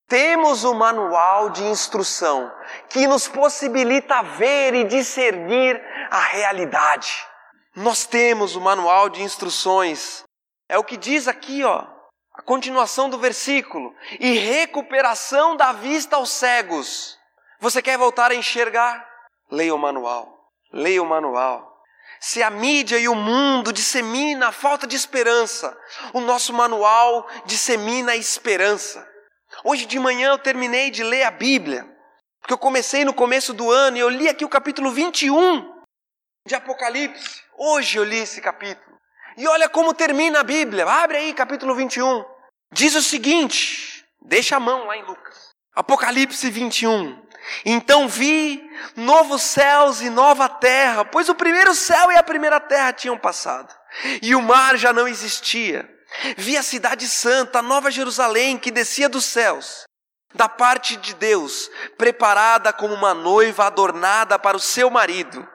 Temos 0.10 0.66
o 0.66 0.74
manual 0.74 1.50
de 1.50 1.64
instrução 1.64 2.52
que 2.90 3.08
nos 3.08 3.30
possibilita 3.30 4.22
ver 4.24 4.74
e 4.74 4.84
discernir 4.84 5.82
a 6.12 6.20
realidade. 6.20 7.26
Nós 7.78 8.06
temos 8.06 8.58
o 8.58 8.62
manual 8.62 9.08
de 9.08 9.24
instruções. 9.24 10.26
É 10.68 10.78
o 10.78 10.84
que 10.84 10.98
diz 10.98 11.30
aqui, 11.30 11.64
ó, 11.64 11.88
a 12.34 12.42
continuação 12.42 13.10
do 13.10 13.18
versículo. 13.18 13.96
E 14.20 14.34
recuperação 14.34 15.56
da 15.56 15.72
vista 15.72 16.18
aos 16.18 16.30
cegos. 16.30 17.18
Você 17.62 17.82
quer 17.82 17.98
voltar 17.98 18.32
a 18.32 18.36
enxergar? 18.36 19.08
Leia 19.50 19.74
o 19.74 19.78
manual. 19.78 20.28
Leia 20.74 21.02
o 21.02 21.06
manual. 21.06 21.77
Se 22.20 22.42
a 22.42 22.50
mídia 22.50 22.98
e 22.98 23.08
o 23.08 23.16
mundo 23.16 23.72
dissemina 23.72 24.48
a 24.48 24.52
falta 24.52 24.88
de 24.88 24.96
esperança, 24.96 25.78
o 26.14 26.20
nosso 26.20 26.54
manual 26.54 27.28
dissemina 27.46 28.14
a 28.14 28.16
esperança. 28.16 29.08
Hoje 29.64 29.86
de 29.86 30.00
manhã 30.00 30.30
eu 30.30 30.38
terminei 30.38 30.90
de 30.90 31.04
ler 31.04 31.24
a 31.24 31.32
Bíblia, 31.32 31.86
porque 32.40 32.54
eu 32.54 32.58
comecei 32.58 33.06
no 33.06 33.14
começo 33.14 33.54
do 33.54 33.72
ano 33.72 33.98
e 33.98 34.00
eu 34.00 34.10
li 34.10 34.28
aqui 34.28 34.44
o 34.44 34.50
capítulo 34.50 34.92
21 34.92 35.78
de 36.46 36.56
Apocalipse. 36.56 37.44
Hoje 37.58 37.98
eu 37.98 38.04
li 38.04 38.18
esse 38.18 38.42
capítulo. 38.42 38.98
E 39.38 39.48
olha 39.48 39.70
como 39.70 39.94
termina 39.94 40.40
a 40.40 40.44
Bíblia. 40.44 40.86
Abre 40.86 41.18
aí, 41.18 41.34
capítulo 41.34 41.76
21. 41.76 42.26
Diz 42.72 42.96
o 42.96 43.02
seguinte: 43.02 44.04
deixa 44.22 44.56
a 44.56 44.60
mão 44.60 44.86
lá 44.86 44.98
em 44.98 45.04
Lucas. 45.04 45.50
Apocalipse 45.76 46.50
21. 46.50 47.27
Então 47.66 48.08
vi 48.08 48.62
novos 48.96 49.42
céus 49.42 50.02
e 50.02 50.10
nova 50.10 50.50
terra, 50.50 51.06
pois 51.06 51.30
o 51.30 51.36
primeiro 51.36 51.74
céu 51.74 52.12
e 52.12 52.18
a 52.18 52.24
primeira 52.24 52.60
terra 52.60 52.94
tinham 52.94 53.18
passado, 53.18 53.74
e 54.22 54.36
o 54.36 54.42
mar 54.42 54.78
já 54.78 54.92
não 54.92 55.08
existia. 55.08 55.88
Vi 56.38 56.58
a 56.58 56.64
cidade 56.64 57.08
santa, 57.08 57.60
a 57.60 57.62
nova 57.62 57.92
Jerusalém, 57.92 58.58
que 58.58 58.72
descia 58.72 59.10
dos 59.10 59.26
céus, 59.26 59.84
da 60.34 60.48
parte 60.48 60.96
de 60.98 61.14
Deus, 61.14 61.70
preparada 61.98 62.72
como 62.72 62.94
uma 62.94 63.14
noiva 63.14 63.66
adornada 63.66 64.38
para 64.40 64.58
o 64.58 64.62
seu 64.62 64.90
marido. 64.90 65.48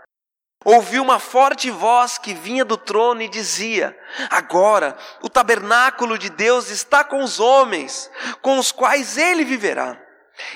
Ouvi 0.65 1.01
uma 1.01 1.19
forte 1.19 1.71
voz 1.71 2.19
que 2.19 2.35
vinha 2.35 2.65
do 2.65 2.77
trono 2.77 3.23
e 3.23 3.29
dizia: 3.29 3.99
Agora 4.31 4.97
o 5.21 5.29
tabernáculo 5.29 6.17
de 6.17 6.31
Deus 6.31 6.71
está 6.71 7.03
com 7.03 7.23
os 7.23 7.41
homens, 7.41 8.11
com 8.41 8.59
os 8.59 8.71
quais 8.71 9.19
ele 9.19 9.45
viverá. 9.45 10.01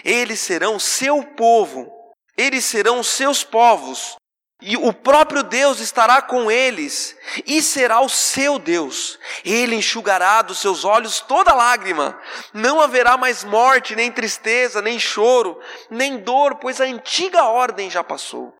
Eles 0.05 0.40
serão 0.40 0.79
seu 0.79 1.22
povo, 1.22 1.90
eles 2.37 2.64
serão 2.64 3.03
seus 3.03 3.42
povos, 3.44 4.16
e 4.62 4.75
o 4.75 4.90
próprio 4.90 5.42
Deus 5.42 5.81
estará 5.81 6.22
com 6.22 6.51
eles 6.51 7.14
e 7.46 7.61
será 7.61 8.01
o 8.01 8.09
seu 8.09 8.59
Deus. 8.59 9.18
Ele 9.44 9.77
enxugará 9.77 10.40
dos 10.40 10.59
seus 10.59 10.83
olhos 10.83 11.20
toda 11.20 11.53
lágrima. 11.53 12.18
Não 12.55 12.81
haverá 12.81 13.18
mais 13.18 13.44
morte, 13.44 13.94
nem 13.94 14.11
tristeza, 14.11 14.81
nem 14.81 14.99
choro, 14.99 15.61
nem 15.90 16.16
dor, 16.16 16.55
pois 16.55 16.81
a 16.81 16.85
antiga 16.85 17.44
ordem 17.44 17.90
já 17.90 18.03
passou. 18.03 18.55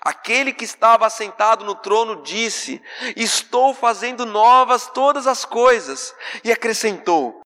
Aquele 0.00 0.54
que 0.54 0.64
estava 0.64 1.06
assentado 1.06 1.66
no 1.66 1.74
trono 1.74 2.22
disse: 2.22 2.82
Estou 3.14 3.74
fazendo 3.74 4.24
novas 4.24 4.86
todas 4.86 5.26
as 5.26 5.44
coisas. 5.44 6.14
E 6.42 6.50
acrescentou: 6.50 7.41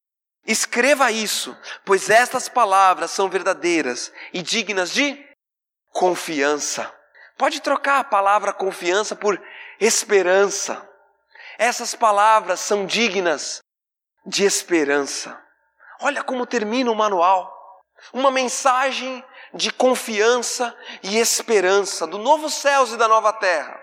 Escreva 0.46 1.10
isso, 1.10 1.56
pois 1.84 2.08
estas 2.08 2.48
palavras 2.48 3.10
são 3.10 3.28
verdadeiras 3.28 4.12
e 4.32 4.40
dignas 4.40 4.92
de 4.92 5.26
confiança. 5.90 6.92
Pode 7.36 7.60
trocar 7.60 7.98
a 7.98 8.04
palavra 8.04 8.52
confiança 8.52 9.16
por 9.16 9.40
esperança. 9.80 10.88
Essas 11.58 11.94
palavras 11.94 12.60
são 12.60 12.86
dignas 12.86 13.60
de 14.24 14.44
esperança. 14.44 15.36
Olha 16.00 16.22
como 16.22 16.46
termina 16.46 16.90
o 16.90 16.94
manual. 16.94 17.52
Uma 18.12 18.30
mensagem 18.30 19.24
de 19.52 19.72
confiança 19.72 20.76
e 21.02 21.18
esperança 21.18 22.06
do 22.06 22.18
novo 22.18 22.48
céus 22.48 22.92
e 22.92 22.96
da 22.96 23.08
nova 23.08 23.32
terra. 23.32 23.80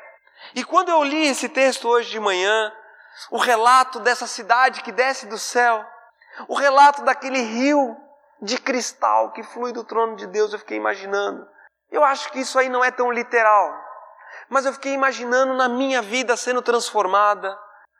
E 0.56 0.64
quando 0.64 0.90
eu 0.90 1.04
li 1.04 1.28
esse 1.28 1.50
texto 1.50 1.88
hoje 1.88 2.10
de 2.10 2.20
manhã, 2.20 2.72
o 3.32 3.38
relato 3.38 4.00
dessa 4.00 4.28
cidade 4.28 4.82
que 4.82 4.92
desce 4.92 5.26
do 5.26 5.38
céu, 5.38 5.86
o 6.48 6.56
relato 6.56 7.04
daquele 7.04 7.42
rio 7.42 7.96
de 8.42 8.58
cristal 8.58 9.32
que 9.32 9.44
flui 9.44 9.72
do 9.72 9.84
trono 9.84 10.16
de 10.16 10.28
Deus, 10.28 10.52
eu 10.52 10.60
fiquei 10.60 10.78
imaginando. 10.78 11.48
Eu 11.90 12.04
acho 12.04 12.32
que 12.32 12.40
isso 12.40 12.58
aí 12.58 12.70
não 12.70 12.84
é 12.84 12.92
tão 12.92 13.12
literal, 13.12 13.74
mas 14.50 14.66
eu 14.66 14.74
fiquei 14.74 14.94
imaginando 14.94 15.54
na 15.54 15.70
minha 15.70 16.02
vida 16.02 16.36
sendo 16.36 16.62
transformada 16.62 17.58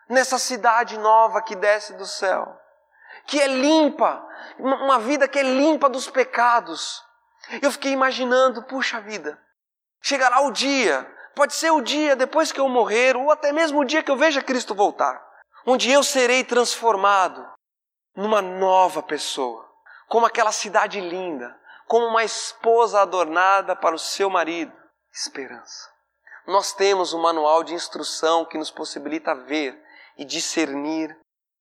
nessa 0.10 0.38
cidade 0.38 0.98
nova 0.98 1.42
que 1.42 1.56
desce 1.56 1.94
do 1.94 2.06
céu, 2.06 2.60
que 3.26 3.40
é 3.40 3.48
limpa, 3.48 4.26
uma 4.60 5.00
vida 5.00 5.28
que 5.28 5.40
é 5.40 5.44
limpa 5.44 5.88
dos 5.88 6.10
pecados. 6.10 7.04
Eu 7.62 7.72
fiquei 7.72 7.92
imaginando, 7.92 8.64
puxa 8.64 9.00
vida, 9.00 9.40
chegará 10.02 10.42
o 10.42 10.52
dia, 10.52 11.10
pode 11.36 11.54
ser 11.54 11.72
o 11.72 11.82
dia 11.82 12.16
depois 12.16 12.52
que 12.52 12.60
eu 12.60 12.68
morrer, 12.68 13.16
ou 13.16 13.32
até 13.32 13.52
mesmo 13.52 13.80
o 13.80 13.86
dia 13.86 14.04
que 14.04 14.12
eu 14.12 14.18
veja 14.18 14.42
Cristo 14.42 14.74
voltar, 14.74 15.24
onde 15.66 15.92
eu 15.92 16.04
serei 16.04 16.44
transformado 16.44 17.53
numa 18.16 18.42
nova 18.42 19.02
pessoa, 19.02 19.68
como 20.08 20.26
aquela 20.26 20.52
cidade 20.52 21.00
linda, 21.00 21.58
como 21.88 22.08
uma 22.08 22.24
esposa 22.24 23.02
adornada 23.02 23.76
para 23.76 23.96
o 23.96 24.00
seu 24.00 24.30
marido. 24.30 24.74
Esperança. 25.12 25.92
Nós 26.46 26.74
temos 26.74 27.14
um 27.14 27.22
manual 27.22 27.64
de 27.64 27.74
instrução 27.74 28.46
que 28.46 28.58
nos 28.58 28.70
possibilita 28.70 29.34
ver 29.34 29.80
e 30.18 30.26
discernir 30.26 31.16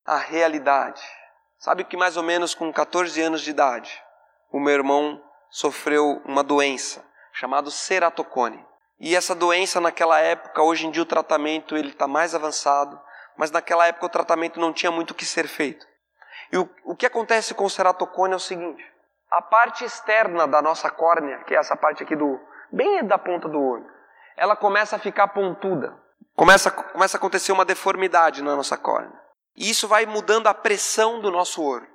a 0.05 0.17
realidade. 0.17 1.03
Sabe 1.59 1.85
que 1.85 1.97
mais 1.97 2.17
ou 2.17 2.23
menos 2.23 2.55
com 2.55 2.73
14 2.73 3.21
anos 3.21 3.43
de 3.43 3.51
idade, 3.51 4.03
o 4.51 4.59
meu 4.59 4.75
irmão 4.75 5.23
sofreu 5.49 6.21
uma 6.25 6.43
doença 6.43 7.05
chamada 7.33 7.71
ceratocone. 7.71 8.65
E 8.99 9.15
essa 9.17 9.35
doença 9.35 9.81
naquela 9.81 10.19
época, 10.21 10.63
hoje 10.63 10.87
em 10.87 10.91
dia 10.91 11.03
o 11.03 11.07
tratamento 11.07 11.77
ele 11.77 11.91
está 11.91 12.09
mais 12.09 12.35
avançado, 12.35 13.01
mas 13.37 13.51
naquela 13.51 13.87
época 13.87 14.07
o 14.07 14.11
tratamento 14.11 14.61
não 14.61 14.73
tinha 14.73 14.91
muito 14.91 15.13
o 15.13 15.15
que 15.15 15.25
ser 15.25 15.47
feito. 15.47 15.87
E 16.53 16.59
o, 16.59 16.69
o 16.85 16.95
que 16.95 17.07
acontece 17.07 17.55
com 17.55 17.65
o 17.65 17.71
ceratocone 17.71 18.35
é 18.35 18.37
o 18.37 18.41
seguinte: 18.41 18.85
a 19.31 19.41
parte 19.41 19.85
externa 19.85 20.47
da 20.47 20.61
nossa 20.61 20.91
córnea, 20.91 21.39
que 21.45 21.55
é 21.55 21.59
essa 21.59 21.75
parte 21.75 22.03
aqui 22.03 22.15
do 22.15 22.39
bem 22.71 23.05
da 23.05 23.19
ponta 23.19 23.49
do 23.49 23.59
olho, 23.59 23.87
ela 24.37 24.55
começa 24.55 24.97
a 24.97 24.99
ficar 24.99 25.29
pontuda. 25.29 25.97
Começa, 26.37 26.71
começa 26.71 27.17
a 27.17 27.19
acontecer 27.19 27.53
uma 27.53 27.65
deformidade 27.65 28.43
na 28.43 28.55
nossa 28.55 28.77
córnea. 28.77 29.19
E 29.57 29.69
isso 29.69 29.89
vai 29.89 30.07
mudando 30.07 30.47
a 30.47 30.55
pressão 30.55 31.21
do 31.21 31.31
nosso 31.31 31.63
olho. 31.63 31.87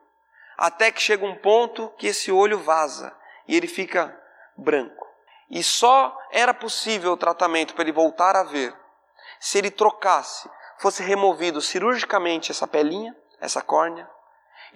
Até 0.58 0.92
que 0.92 1.02
chega 1.02 1.26
um 1.26 1.36
ponto 1.36 1.90
que 1.98 2.08
esse 2.08 2.32
olho 2.32 2.60
vaza 2.60 3.16
e 3.48 3.56
ele 3.56 3.68
fica 3.68 4.16
branco. 4.56 5.06
E 5.50 5.64
só 5.64 6.16
era 6.32 6.54
possível 6.54 7.14
o 7.14 7.18
tratamento 7.18 7.74
para 7.74 7.84
ele 7.84 7.92
voltar 7.92 8.36
a 8.36 8.44
ver 8.44 8.76
se 9.40 9.58
ele 9.58 9.72
trocasse, 9.72 10.50
fosse 10.80 11.04
removido 11.04 11.62
cirurgicamente 11.62 12.52
essa 12.52 12.68
pelinha, 12.68 13.16
essa 13.40 13.62
córnea, 13.62 14.10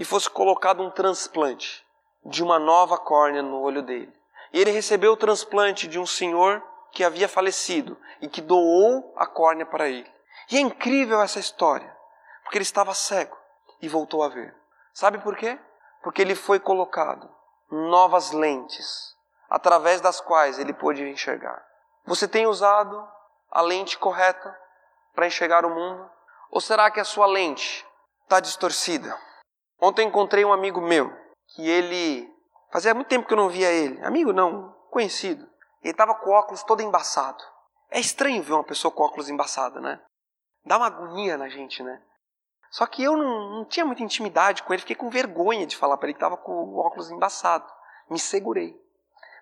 e 0.02 0.04
fosse 0.04 0.28
colocado 0.28 0.82
um 0.82 0.90
transplante 0.90 1.86
de 2.26 2.42
uma 2.42 2.58
nova 2.58 2.98
córnea 2.98 3.44
no 3.44 3.62
olho 3.62 3.84
dele. 3.84 4.12
E 4.52 4.60
ele 4.60 4.72
recebeu 4.72 5.12
o 5.12 5.16
transplante 5.16 5.88
de 5.88 6.00
um 6.00 6.08
senhor 6.08 6.60
que 6.92 7.04
havia 7.04 7.30
falecido 7.30 7.96
e 8.20 8.28
que 8.28 8.42
doou 8.42 9.14
a 9.16 9.28
córnea 9.28 9.64
para 9.64 9.88
ele. 9.88 10.12
E 10.50 10.58
é 10.58 10.60
incrível 10.60 11.22
essa 11.22 11.38
história, 11.40 11.96
porque 12.42 12.58
ele 12.58 12.64
estava 12.64 12.96
cego 12.96 13.38
e 13.80 13.88
voltou 13.88 14.24
a 14.24 14.28
ver. 14.28 14.56
Sabe 14.92 15.20
por 15.20 15.38
quê? 15.38 15.60
Porque 16.02 16.24
ele 16.24 16.34
foi 16.34 16.60
colocado 16.60 17.30
novas 17.70 18.32
lentes 18.32 19.16
através 19.48 20.02
das 20.02 20.20
quais 20.20 20.58
ele 20.58 20.74
pôde 20.74 21.08
enxergar. 21.08 21.64
Você 22.08 22.28
tem 22.28 22.48
usado 22.48 23.08
a 23.52 23.62
lente 23.62 24.00
correta 24.00 24.60
para 25.14 25.28
enxergar 25.28 25.64
o 25.64 25.70
mundo? 25.70 26.10
Ou 26.50 26.60
será 26.60 26.90
que 26.90 27.00
a 27.00 27.06
sua 27.06 27.28
lente 27.28 27.86
está 28.24 28.40
distorcida? 28.40 29.16
Ontem 29.82 30.08
encontrei 30.08 30.46
um 30.46 30.54
amigo 30.54 30.80
meu 30.80 31.12
que 31.48 31.67
ele. 31.67 32.32
Fazia 32.72 32.94
muito 32.94 33.08
tempo 33.08 33.28
que 33.28 33.34
eu 33.34 33.38
não 33.38 33.50
via 33.50 33.72
ele. 33.72 34.00
Amigo 34.06 34.32
não, 34.32 34.72
conhecido. 34.91 35.50
Ele 35.82 35.91
estava 35.91 36.13
com 36.13 36.30
o 36.30 36.34
óculos 36.34 36.63
todo 36.63 36.82
embaçado. 36.82 37.44
É 37.89 38.00
estranho 38.00 38.44
ver 38.44 38.54
uma 38.54 38.63
pessoa 38.63 38.91
com 38.91 39.04
óculos 39.04 39.28
embaçada, 39.28 39.82
né? 39.82 40.00
Dá 40.63 40.78
uma 40.78 40.86
agonia 40.86 41.36
na 41.38 41.50
gente, 41.50 41.82
né? 41.82 42.02
Só 42.70 42.86
que 42.86 43.04
eu 43.04 43.17
não, 43.17 43.50
não 43.50 43.65
tinha 43.65 43.86
muita 43.86 44.04
intimidade 44.04 44.63
com 44.63 44.72
ele, 44.72 44.82
fiquei 44.82 44.96
com 44.96 45.10
vergonha 45.10 45.65
de 45.65 45.76
falar 45.76 45.98
para 45.98 46.08
ele 46.08 46.13
que 46.13 46.17
estava 46.17 46.38
com 46.38 46.52
o 46.52 46.78
óculos 46.78 47.10
embaçado. 47.10 47.65
Me 48.10 48.20
segurei. 48.20 48.80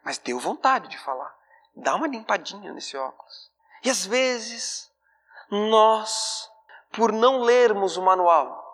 Mas 0.04 0.18
deu 0.18 0.40
vontade 0.40 0.88
de 0.88 0.98
falar. 0.98 1.36
Dá 1.76 1.94
uma 1.96 2.08
limpadinha 2.08 2.74
nesse 2.74 2.98
óculos. 2.98 3.52
E 3.84 3.90
às 3.90 4.06
vezes, 4.06 4.90
nós, 5.52 6.50
por 6.92 7.12
não 7.12 7.42
lermos 7.42 7.98
o 7.98 8.02
manual, 8.02 8.69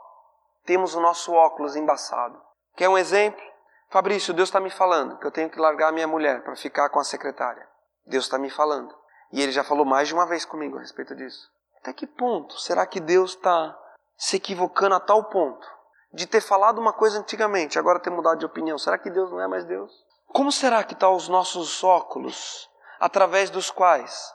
temos 0.66 0.96
o 0.96 1.02
nosso 1.02 1.34
óculos 1.34 1.76
embaçado. 1.76 2.42
Quer 2.76 2.90
um 2.90 2.98
exemplo? 2.98 3.42
Fabrício, 3.90 4.34
Deus 4.34 4.50
está 4.50 4.60
me 4.60 4.70
falando 4.70 5.18
que 5.18 5.26
eu 5.26 5.32
tenho 5.32 5.50
que 5.50 5.60
largar 5.60 5.92
minha 5.92 6.08
mulher 6.08 6.44
para 6.44 6.56
ficar 6.56 6.90
com 6.90 7.00
a 7.00 7.04
secretária. 7.04 7.68
Deus 8.06 8.26
está 8.26 8.38
me 8.38 8.50
falando. 8.50 8.94
E 9.32 9.42
ele 9.42 9.52
já 9.52 9.64
falou 9.64 9.86
mais 9.86 10.08
de 10.08 10.14
uma 10.14 10.26
vez 10.26 10.44
comigo 10.44 10.78
a 10.78 10.82
respeito 10.82 11.16
disso. 11.16 11.50
Até 11.78 11.94
que 11.94 12.08
ponto 12.08 12.60
será 12.60 12.86
que 12.86 13.00
Deus 13.00 13.32
está 13.32 13.78
se 14.18 14.38
equivocando 14.38 14.96
a 14.96 15.00
tal 15.00 15.26
ponto 15.26 15.68
de 16.14 16.26
ter 16.26 16.42
falado 16.42 16.80
uma 16.80 16.94
coisa 16.94 17.20
antigamente, 17.20 17.78
agora 17.78 18.00
ter 18.00 18.10
mudado 18.10 18.40
de 18.40 18.46
opinião? 18.46 18.78
Será 18.78 18.98
que 18.98 19.10
Deus 19.10 19.32
não 19.32 19.42
é 19.42 19.48
mais 19.48 19.66
Deus? 19.66 19.92
Como 20.28 20.52
será 20.52 20.84
que 20.84 20.94
estão 20.94 21.12
tá 21.12 21.16
os 21.16 21.30
nossos 21.30 21.84
óculos 21.84 22.70
através 23.00 23.50
dos 23.50 23.70
quais 23.70 24.34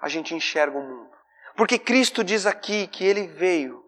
a 0.00 0.08
gente 0.08 0.34
enxerga 0.34 0.78
o 0.78 0.82
mundo? 0.82 1.10
Porque 1.56 1.78
Cristo 1.78 2.24
diz 2.24 2.46
aqui 2.46 2.86
que 2.86 3.04
ele 3.04 3.26
veio 3.26 3.84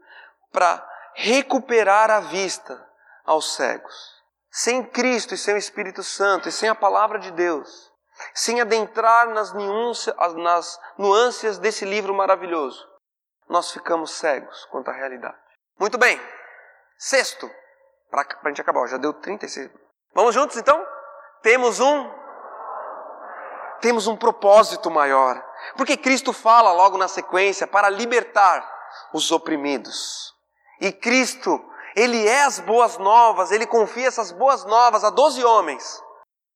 para 0.52 0.86
recuperar 1.14 2.10
a 2.10 2.20
vista 2.20 2.84
aos 3.24 3.54
cegos. 3.54 4.22
Sem 4.50 4.84
Cristo 4.84 5.34
e 5.34 5.38
sem 5.38 5.54
o 5.54 5.58
Espírito 5.58 6.02
Santo 6.02 6.48
e 6.48 6.52
sem 6.52 6.68
a 6.68 6.74
palavra 6.74 7.18
de 7.18 7.30
Deus, 7.30 7.90
sem 8.34 8.60
adentrar 8.60 9.28
nas, 9.30 9.52
nas 10.34 10.78
nuances 10.98 11.58
desse 11.58 11.84
livro 11.84 12.14
maravilhoso, 12.14 12.86
nós 13.48 13.72
ficamos 13.72 14.12
cegos 14.12 14.66
quanto 14.66 14.90
à 14.90 14.94
realidade. 14.94 15.38
Muito 15.78 15.96
bem. 15.96 16.20
Sexto, 16.98 17.50
para 18.10 18.26
a 18.44 18.48
gente 18.48 18.60
acabar, 18.60 18.86
já 18.86 18.98
deu 18.98 19.14
36. 19.14 19.70
Vamos 20.14 20.34
juntos 20.34 20.56
então? 20.56 20.86
Temos 21.42 21.80
um 21.80 22.22
temos 23.80 24.06
um 24.06 24.16
propósito 24.16 24.90
maior. 24.90 25.44
Porque 25.76 25.96
Cristo 25.96 26.32
fala 26.32 26.72
logo 26.72 26.96
na 26.96 27.08
sequência 27.08 27.66
para 27.66 27.88
libertar 27.88 28.64
os 29.12 29.32
oprimidos. 29.32 30.32
E 30.82 30.90
Cristo 30.90 31.64
ele 31.94 32.26
é 32.26 32.42
as 32.42 32.58
boas 32.58 32.98
novas, 32.98 33.52
ele 33.52 33.66
confia 33.66 34.08
essas 34.08 34.32
boas 34.32 34.64
novas 34.64 35.04
a 35.04 35.10
doze 35.10 35.44
homens, 35.44 36.02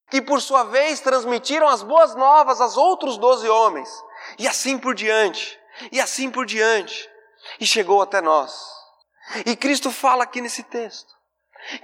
que 0.09 0.21
por 0.21 0.41
sua 0.41 0.63
vez 0.63 0.99
transmitiram 0.99 1.65
as 1.65 1.81
boas 1.81 2.13
novas 2.13 2.59
aos 2.59 2.75
outros 2.75 3.17
doze 3.17 3.47
homens, 3.47 3.89
e 4.37 4.45
assim 4.45 4.77
por 4.77 4.93
diante, 4.93 5.57
e 5.93 6.01
assim 6.01 6.29
por 6.29 6.45
diante, 6.45 7.09
e 7.57 7.65
chegou 7.65 8.01
até 8.01 8.19
nós. 8.19 8.67
E 9.45 9.55
Cristo 9.55 9.91
fala 9.91 10.23
aqui 10.23 10.41
nesse 10.41 10.63
texto 10.63 11.15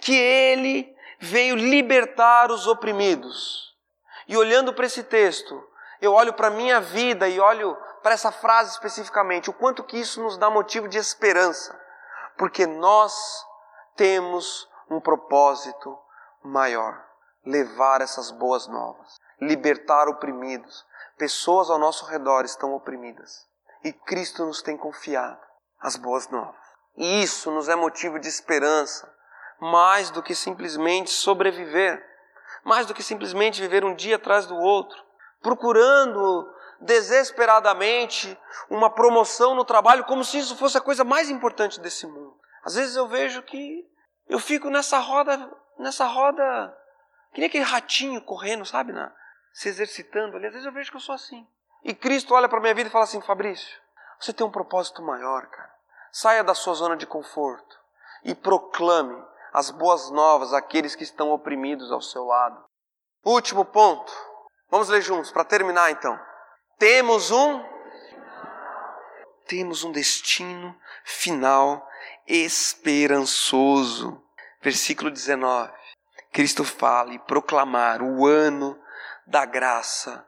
que 0.01 0.13
ele 0.13 0.93
veio 1.19 1.55
libertar 1.55 2.51
os 2.51 2.67
oprimidos. 2.67 3.71
E 4.27 4.35
olhando 4.35 4.73
para 4.73 4.85
esse 4.85 5.03
texto, 5.03 5.63
eu 6.01 6.11
olho 6.11 6.33
para 6.33 6.47
a 6.47 6.51
minha 6.51 6.81
vida 6.81 7.29
e 7.29 7.39
olho 7.39 7.77
para 8.01 8.13
essa 8.13 8.33
frase 8.33 8.71
especificamente, 8.71 9.49
o 9.49 9.53
quanto 9.53 9.83
que 9.83 9.97
isso 9.97 10.21
nos 10.21 10.37
dá 10.37 10.49
motivo 10.49 10.89
de 10.89 10.97
esperança 10.97 11.82
porque 12.37 12.65
nós 12.65 13.13
temos 13.95 14.67
um 14.89 14.99
propósito 14.99 15.97
maior: 16.43 17.03
levar 17.45 18.01
essas 18.01 18.31
boas 18.31 18.67
novas, 18.67 19.19
libertar 19.39 20.07
oprimidos. 20.07 20.85
Pessoas 21.17 21.69
ao 21.69 21.77
nosso 21.77 22.05
redor 22.05 22.43
estão 22.43 22.73
oprimidas 22.73 23.47
e 23.83 23.91
Cristo 23.91 24.45
nos 24.45 24.61
tem 24.61 24.77
confiado 24.77 25.39
as 25.79 25.95
boas 25.95 26.27
novas. 26.29 26.55
E 26.95 27.21
isso 27.21 27.51
nos 27.51 27.67
é 27.67 27.75
motivo 27.75 28.19
de 28.19 28.27
esperança, 28.27 29.11
mais 29.59 30.09
do 30.09 30.23
que 30.23 30.33
simplesmente 30.33 31.09
sobreviver, 31.09 32.03
mais 32.63 32.85
do 32.85 32.93
que 32.93 33.03
simplesmente 33.03 33.61
viver 33.61 33.83
um 33.83 33.93
dia 33.93 34.15
atrás 34.15 34.45
do 34.45 34.55
outro, 34.55 34.97
procurando 35.41 36.49
desesperadamente 36.83 38.37
uma 38.69 38.89
promoção 38.89 39.55
no 39.55 39.65
trabalho, 39.65 40.05
como 40.05 40.23
se 40.23 40.37
isso 40.37 40.55
fosse 40.55 40.77
a 40.77 40.81
coisa 40.81 41.03
mais 41.03 41.29
importante 41.29 41.79
desse 41.79 42.05
mundo. 42.05 42.37
Às 42.63 42.75
vezes 42.75 42.95
eu 42.95 43.07
vejo 43.07 43.41
que 43.43 43.85
eu 44.27 44.39
fico 44.39 44.69
nessa 44.69 44.99
roda, 44.99 45.51
nessa 45.77 46.05
roda, 46.05 46.77
que 47.33 47.39
nem 47.39 47.47
aquele 47.47 47.63
ratinho 47.63 48.21
correndo, 48.21 48.65
sabe, 48.65 48.91
na, 48.93 49.11
se 49.53 49.69
exercitando 49.69 50.37
ali. 50.37 50.47
Às 50.47 50.53
vezes 50.53 50.65
eu 50.65 50.73
vejo 50.73 50.91
que 50.91 50.97
eu 50.97 51.01
sou 51.01 51.15
assim. 51.15 51.47
E 51.83 51.93
Cristo 51.93 52.33
olha 52.33 52.47
para 52.47 52.61
minha 52.61 52.75
vida 52.75 52.89
e 52.89 52.91
fala 52.91 53.03
assim: 53.03 53.21
Fabrício, 53.21 53.81
você 54.19 54.31
tem 54.31 54.45
um 54.45 54.51
propósito 54.51 55.01
maior, 55.01 55.47
cara. 55.47 55.73
Saia 56.11 56.43
da 56.43 56.53
sua 56.53 56.73
zona 56.75 56.95
de 56.95 57.07
conforto 57.07 57.79
e 58.23 58.35
proclame 58.35 59.21
as 59.51 59.69
boas 59.69 60.09
novas 60.11 60.53
àqueles 60.53 60.95
que 60.95 61.03
estão 61.03 61.31
oprimidos 61.31 61.91
ao 61.91 62.01
seu 62.01 62.23
lado. 62.25 62.63
Último 63.25 63.65
ponto. 63.65 64.11
Vamos 64.69 64.89
ler 64.89 65.01
juntos 65.01 65.31
para 65.31 65.43
terminar 65.43 65.91
então. 65.91 66.19
Temos 66.85 67.31
um 67.31 67.63
temos 69.47 69.85
um 69.85 69.91
destino 69.93 70.77
final 71.05 71.89
esperançoso. 72.27 74.21
Versículo 74.61 75.09
19. 75.09 75.71
Cristo 76.33 76.65
fala 76.65 77.13
e 77.13 77.19
proclamar 77.19 78.01
o 78.01 78.27
ano 78.27 78.77
da 79.25 79.45
graça 79.45 80.27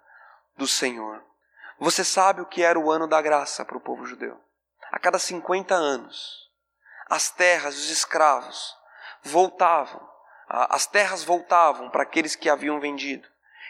do 0.55 0.65
Senhor. 0.65 1.21
Você 1.77 2.05
sabe 2.05 2.39
o 2.39 2.45
que 2.45 2.63
era 2.63 2.79
o 2.79 2.89
ano 2.89 3.05
da 3.05 3.21
graça 3.21 3.65
para 3.65 3.75
o 3.75 3.81
povo 3.81 4.05
judeu? 4.05 4.39
A 4.93 4.97
cada 4.97 5.19
50 5.19 5.75
anos, 5.75 6.49
as 7.09 7.29
terras, 7.29 7.75
os 7.75 7.89
escravos, 7.89 8.73
voltavam, 9.21 10.09
as 10.47 10.87
terras 10.87 11.21
voltavam 11.21 11.89
para 11.89 12.03
aqueles 12.03 12.33
que 12.33 12.49
haviam 12.49 12.79
vendido, 12.79 13.27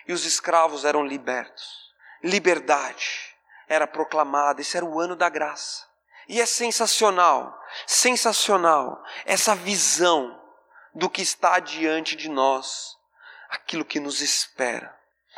e 0.08 0.14
os 0.14 0.24
escravos 0.24 0.86
eram 0.86 1.04
libertos. 1.04 1.85
Liberdade 2.26 3.36
era 3.68 3.86
proclamada, 3.86 4.60
esse 4.60 4.76
era 4.76 4.84
o 4.84 5.00
ano 5.00 5.16
da 5.16 5.30
graça. 5.30 5.86
E 6.28 6.42
é 6.42 6.46
sensacional, 6.48 7.56
sensacional 7.86 9.00
essa 9.26 9.54
visão 9.54 10.42
do 10.92 11.08
que 11.08 11.22
está 11.22 11.60
diante 11.60 12.16
de 12.16 12.28
nós, 12.28 12.98
aquilo 13.48 13.86
que 13.86 14.00
nos 14.00 14.22
espera. 14.22 14.92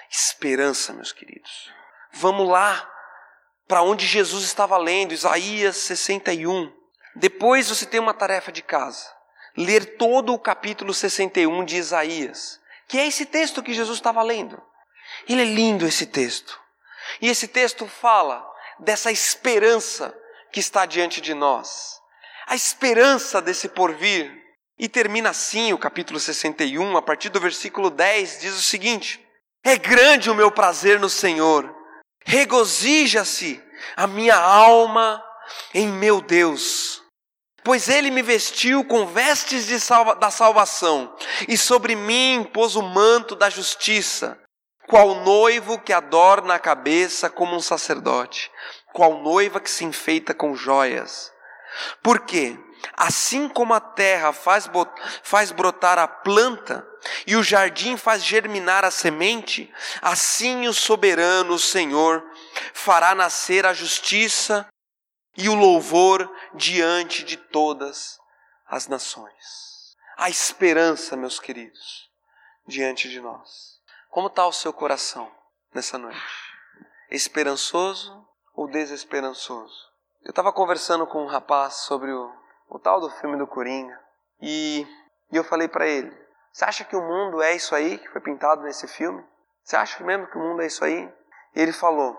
Esperança, 0.10 0.94
meus 0.94 1.12
queridos. 1.12 1.70
Vamos 2.14 2.48
lá 2.48 2.90
para 3.68 3.82
onde 3.82 4.08
Jesus 4.08 4.46
estava 4.46 4.78
lendo, 4.78 5.14
Isaías 5.14 5.76
61. 5.76 6.74
Depois 7.18 7.68
você 7.68 7.86
tem 7.86 8.00
uma 8.00 8.14
tarefa 8.14 8.50
de 8.50 8.62
casa: 8.62 9.14
ler 9.58 9.98
todo 9.98 10.34
o 10.34 10.40
capítulo 10.40 10.94
61 10.94 11.66
de 11.66 11.76
Isaías, 11.76 12.62
que 12.88 12.98
é 12.98 13.06
esse 13.06 13.26
texto 13.26 13.62
que 13.62 13.74
Jesus 13.74 13.98
estava 13.98 14.24
lendo. 14.24 14.64
Ele 15.28 15.42
é 15.42 15.46
lindo 15.46 15.86
esse 15.86 16.06
texto. 16.06 16.67
E 17.22 17.30
esse 17.30 17.48
texto 17.48 17.88
fala 17.88 18.46
dessa 18.80 19.12
esperança 19.12 20.16
que 20.52 20.60
está 20.60 20.86
diante 20.86 21.22
de 21.22 21.34
nós, 21.34 22.00
a 22.48 22.56
esperança 22.56 23.42
desse 23.42 23.70
porvir. 23.70 24.46
E 24.80 24.88
termina 24.88 25.32
assim 25.32 25.74
o 25.74 25.78
capítulo 25.78 26.20
61, 26.20 26.98
a 26.98 27.02
partir 27.02 27.30
do 27.30 27.40
versículo 27.40 27.90
10, 27.90 28.42
diz 28.42 28.54
o 28.54 28.62
seguinte: 28.62 29.20
É 29.64 29.76
grande 29.76 30.30
o 30.30 30.36
meu 30.36 30.52
prazer 30.52 31.00
no 31.00 31.10
Senhor, 31.10 31.76
regozija-se 32.24 33.60
a 33.96 34.06
minha 34.06 34.36
alma 34.36 35.24
em 35.74 35.88
meu 35.88 36.22
Deus, 36.22 37.02
pois 37.64 37.90
ele 37.90 38.12
me 38.12 38.22
vestiu 38.22 38.86
com 38.86 39.08
vestes 39.08 39.66
salva, 39.82 40.16
da 40.16 40.30
salvação, 40.30 41.16
e 41.48 41.58
sobre 41.58 41.96
mim 41.96 42.48
pôs 42.54 42.76
o 42.76 42.84
manto 42.84 43.36
da 43.36 43.50
justiça 43.50 44.40
qual 44.88 45.16
noivo 45.16 45.80
que 45.80 45.92
adorna 45.92 46.56
a 46.56 46.60
cabeça 46.60 47.30
como 47.30 47.56
um 47.56 47.60
sacerdote, 47.60 48.50
qual 48.94 49.22
noiva 49.22 49.60
que 49.60 49.70
se 49.70 49.84
enfeita 49.84 50.34
com 50.34 50.56
joias. 50.56 51.32
Porque, 52.02 52.58
assim 52.94 53.50
como 53.50 53.74
a 53.74 53.82
terra 53.82 54.32
faz, 54.32 54.70
faz 55.22 55.52
brotar 55.52 56.00
a 56.00 56.08
planta 56.08 56.88
e 57.28 57.36
o 57.36 57.44
jardim 57.44 57.98
faz 57.98 58.24
germinar 58.24 58.86
a 58.86 58.92
semente, 58.92 59.72
assim 60.02 60.68
o 60.68 60.74
soberano 60.74 61.54
o 61.56 61.60
Senhor 61.60 62.24
fará 62.74 63.14
nascer 63.14 63.66
a 63.66 63.74
justiça 63.74 64.68
e 65.38 65.50
o 65.50 65.54
louvor 65.54 66.32
diante 66.56 67.24
de 67.24 67.38
todas 67.38 68.18
as 68.66 68.88
nações. 68.88 69.68
A 70.18 70.30
esperança, 70.30 71.16
meus 71.16 71.40
queridos, 71.40 72.10
diante 72.68 73.08
de 73.08 73.20
nós. 73.20 73.77
Como 74.18 74.30
está 74.30 74.48
o 74.48 74.52
seu 74.52 74.74
coração 74.74 75.32
nessa 75.72 75.96
noite? 75.96 76.20
Esperançoso 77.12 78.28
ou 78.56 78.68
desesperançoso? 78.68 79.76
Eu 80.24 80.32
estava 80.32 80.52
conversando 80.52 81.06
com 81.06 81.22
um 81.22 81.28
rapaz 81.28 81.76
sobre 81.86 82.12
o, 82.12 82.34
o 82.68 82.80
tal 82.80 83.00
do 83.00 83.12
filme 83.12 83.38
do 83.38 83.46
Coringa 83.46 83.96
e, 84.42 84.88
e 85.32 85.38
eu 85.38 85.44
falei 85.44 85.68
para 85.68 85.86
ele: 85.86 86.12
Você 86.52 86.66
acha 86.66 86.84
que 86.84 86.96
o 86.96 87.02
mundo 87.04 87.44
é 87.44 87.56
isso 87.56 87.76
aí 87.76 88.00
que 88.00 88.10
foi 88.10 88.20
pintado 88.20 88.64
nesse 88.64 88.88
filme? 88.88 89.24
Você 89.64 89.76
acha 89.76 90.04
mesmo 90.04 90.26
que 90.26 90.38
o 90.40 90.42
mundo 90.42 90.64
é 90.64 90.66
isso 90.66 90.84
aí? 90.84 91.14
E 91.54 91.62
ele 91.62 91.72
falou: 91.72 92.18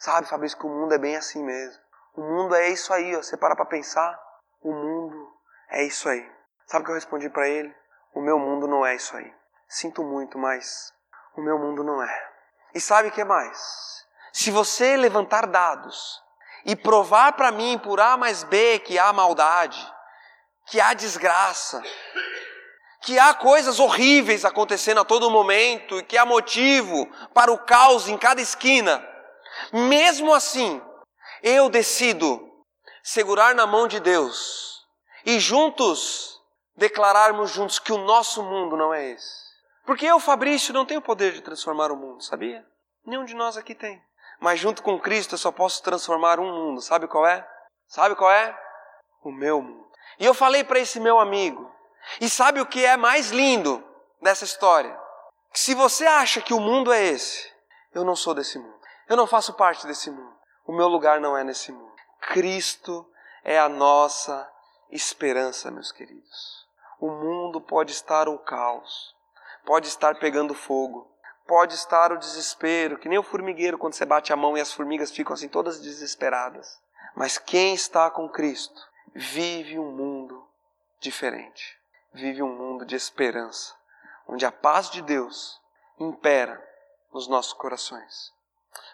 Sabe, 0.00 0.26
Fabrício, 0.26 0.58
que 0.58 0.66
o 0.66 0.68
mundo 0.68 0.94
é 0.94 0.98
bem 0.98 1.14
assim 1.14 1.44
mesmo. 1.44 1.80
O 2.16 2.22
mundo 2.22 2.56
é 2.56 2.70
isso 2.70 2.92
aí, 2.92 3.14
ó. 3.14 3.22
você 3.22 3.36
para 3.36 3.54
para 3.54 3.66
pensar. 3.66 4.20
O 4.60 4.72
mundo 4.72 5.32
é 5.68 5.84
isso 5.84 6.08
aí. 6.08 6.28
Sabe 6.66 6.82
o 6.82 6.86
que 6.86 6.90
eu 6.90 6.96
respondi 6.96 7.30
para 7.30 7.48
ele? 7.48 7.72
O 8.12 8.20
meu 8.20 8.36
mundo 8.36 8.66
não 8.66 8.84
é 8.84 8.96
isso 8.96 9.16
aí. 9.16 9.32
Sinto 9.68 10.02
muito, 10.02 10.36
mas 10.38 10.95
o 11.36 11.42
meu 11.42 11.58
mundo 11.58 11.84
não 11.84 12.02
é. 12.02 12.28
E 12.74 12.80
sabe 12.80 13.08
o 13.08 13.12
que 13.12 13.24
mais? 13.24 14.04
Se 14.32 14.50
você 14.50 14.96
levantar 14.96 15.46
dados 15.46 16.22
e 16.64 16.74
provar 16.74 17.32
para 17.32 17.50
mim 17.50 17.78
por 17.78 18.00
A 18.00 18.16
mais 18.16 18.42
B 18.42 18.78
que 18.80 18.98
há 18.98 19.12
maldade, 19.12 19.80
que 20.66 20.80
há 20.80 20.92
desgraça, 20.94 21.82
que 23.02 23.18
há 23.18 23.32
coisas 23.34 23.78
horríveis 23.78 24.44
acontecendo 24.44 25.00
a 25.00 25.04
todo 25.04 25.30
momento 25.30 25.98
e 25.98 26.02
que 26.02 26.18
há 26.18 26.26
motivo 26.26 27.06
para 27.32 27.52
o 27.52 27.58
caos 27.58 28.08
em 28.08 28.18
cada 28.18 28.40
esquina, 28.40 29.06
mesmo 29.72 30.34
assim, 30.34 30.82
eu 31.42 31.68
decido 31.68 32.42
segurar 33.02 33.54
na 33.54 33.66
mão 33.66 33.86
de 33.86 34.00
Deus 34.00 34.84
e 35.24 35.38
juntos 35.38 36.40
declararmos 36.76 37.50
juntos 37.50 37.78
que 37.78 37.92
o 37.92 37.98
nosso 37.98 38.42
mundo 38.42 38.76
não 38.76 38.92
é 38.92 39.12
esse. 39.12 39.45
Porque 39.86 40.04
eu, 40.04 40.18
Fabrício, 40.18 40.74
não 40.74 40.84
tenho 40.84 40.98
o 40.98 41.02
poder 41.02 41.32
de 41.32 41.40
transformar 41.40 41.92
o 41.92 41.96
mundo, 41.96 42.22
sabia? 42.22 42.66
Nenhum 43.04 43.24
de 43.24 43.34
nós 43.34 43.56
aqui 43.56 43.72
tem. 43.74 44.02
Mas 44.40 44.58
junto 44.58 44.82
com 44.82 44.98
Cristo 44.98 45.34
eu 45.34 45.38
só 45.38 45.52
posso 45.52 45.82
transformar 45.82 46.40
um 46.40 46.52
mundo. 46.52 46.80
Sabe 46.80 47.06
qual 47.06 47.24
é? 47.24 47.48
Sabe 47.86 48.16
qual 48.16 48.30
é? 48.30 48.58
O 49.22 49.30
meu 49.30 49.62
mundo. 49.62 49.86
E 50.18 50.24
eu 50.24 50.34
falei 50.34 50.64
para 50.64 50.80
esse 50.80 50.98
meu 50.98 51.20
amigo. 51.20 51.72
E 52.20 52.28
sabe 52.28 52.60
o 52.60 52.66
que 52.66 52.84
é 52.84 52.96
mais 52.96 53.30
lindo 53.30 53.82
dessa 54.20 54.44
história? 54.44 54.98
Que 55.52 55.60
se 55.60 55.74
você 55.74 56.04
acha 56.04 56.40
que 56.40 56.52
o 56.52 56.60
mundo 56.60 56.92
é 56.92 57.02
esse, 57.02 57.50
eu 57.94 58.04
não 58.04 58.16
sou 58.16 58.34
desse 58.34 58.58
mundo. 58.58 58.76
Eu 59.08 59.16
não 59.16 59.26
faço 59.26 59.54
parte 59.54 59.86
desse 59.86 60.10
mundo. 60.10 60.36
O 60.66 60.72
meu 60.72 60.88
lugar 60.88 61.20
não 61.20 61.36
é 61.36 61.44
nesse 61.44 61.70
mundo. 61.70 61.94
Cristo 62.20 63.08
é 63.44 63.58
a 63.58 63.68
nossa 63.68 64.50
esperança, 64.90 65.70
meus 65.70 65.92
queridos. 65.92 66.66
O 66.98 67.08
mundo 67.08 67.60
pode 67.60 67.92
estar 67.92 68.28
o 68.28 68.38
caos, 68.38 69.15
pode 69.66 69.88
estar 69.88 70.14
pegando 70.18 70.54
fogo, 70.54 71.12
pode 71.46 71.74
estar 71.74 72.12
o 72.12 72.16
desespero, 72.16 72.96
que 72.96 73.08
nem 73.08 73.18
o 73.18 73.22
formigueiro 73.22 73.76
quando 73.76 73.92
você 73.92 74.06
bate 74.06 74.32
a 74.32 74.36
mão 74.36 74.56
e 74.56 74.60
as 74.60 74.72
formigas 74.72 75.10
ficam 75.10 75.34
assim 75.34 75.48
todas 75.48 75.80
desesperadas. 75.80 76.80
Mas 77.14 77.36
quem 77.36 77.74
está 77.74 78.10
com 78.10 78.28
Cristo 78.28 78.80
vive 79.14 79.78
um 79.78 79.90
mundo 79.90 80.46
diferente, 81.00 81.76
vive 82.14 82.42
um 82.42 82.56
mundo 82.56 82.86
de 82.86 82.94
esperança, 82.94 83.74
onde 84.28 84.46
a 84.46 84.52
paz 84.52 84.88
de 84.88 85.02
Deus 85.02 85.60
impera 85.98 86.62
nos 87.12 87.26
nossos 87.26 87.52
corações. 87.52 88.32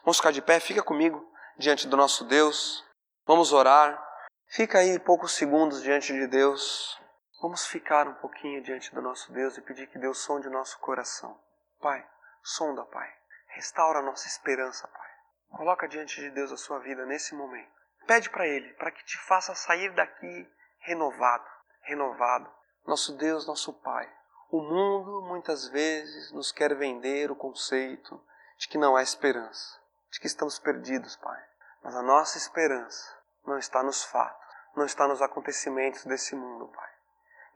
Vamos 0.04 0.16
ficar 0.16 0.32
de 0.32 0.40
pé, 0.40 0.58
fica 0.58 0.82
comigo 0.82 1.24
diante 1.58 1.86
do 1.86 1.96
nosso 1.96 2.24
Deus. 2.24 2.84
Vamos 3.26 3.52
orar. 3.52 4.02
Fica 4.48 4.78
aí 4.78 4.98
poucos 4.98 5.32
segundos 5.32 5.82
diante 5.82 6.12
de 6.12 6.26
Deus. 6.26 7.00
Vamos 7.42 7.66
ficar 7.66 8.06
um 8.06 8.14
pouquinho 8.14 8.62
diante 8.62 8.94
do 8.94 9.02
nosso 9.02 9.32
Deus 9.32 9.58
e 9.58 9.62
pedir 9.62 9.88
que 9.88 9.98
Deus 9.98 10.18
sonde 10.18 10.46
o 10.46 10.50
nosso 10.52 10.78
coração. 10.78 11.36
Pai, 11.80 12.08
sonda, 12.40 12.84
Pai. 12.84 13.12
Restaura 13.48 13.98
a 13.98 14.02
nossa 14.02 14.28
esperança, 14.28 14.86
Pai. 14.86 15.10
Coloca 15.50 15.88
diante 15.88 16.20
de 16.20 16.30
Deus 16.30 16.52
a 16.52 16.56
sua 16.56 16.78
vida 16.78 17.04
nesse 17.04 17.34
momento. 17.34 17.68
Pede 18.06 18.30
para 18.30 18.46
Ele, 18.46 18.72
para 18.74 18.92
que 18.92 19.04
te 19.04 19.18
faça 19.18 19.56
sair 19.56 19.92
daqui 19.92 20.48
renovado, 20.82 21.44
renovado. 21.80 22.48
Nosso 22.86 23.16
Deus, 23.16 23.44
nosso 23.44 23.72
Pai. 23.72 24.08
O 24.48 24.62
mundo 24.62 25.22
muitas 25.22 25.66
vezes 25.66 26.30
nos 26.30 26.52
quer 26.52 26.72
vender 26.76 27.28
o 27.28 27.34
conceito 27.34 28.24
de 28.56 28.68
que 28.68 28.78
não 28.78 28.94
há 28.94 29.02
esperança, 29.02 29.80
de 30.12 30.20
que 30.20 30.28
estamos 30.28 30.60
perdidos, 30.60 31.16
Pai. 31.16 31.42
Mas 31.82 31.96
a 31.96 32.02
nossa 32.02 32.38
esperança 32.38 33.12
não 33.44 33.58
está 33.58 33.82
nos 33.82 34.04
fatos, 34.04 34.46
não 34.76 34.84
está 34.84 35.08
nos 35.08 35.20
acontecimentos 35.20 36.04
desse 36.04 36.36
mundo, 36.36 36.68
Pai. 36.68 36.91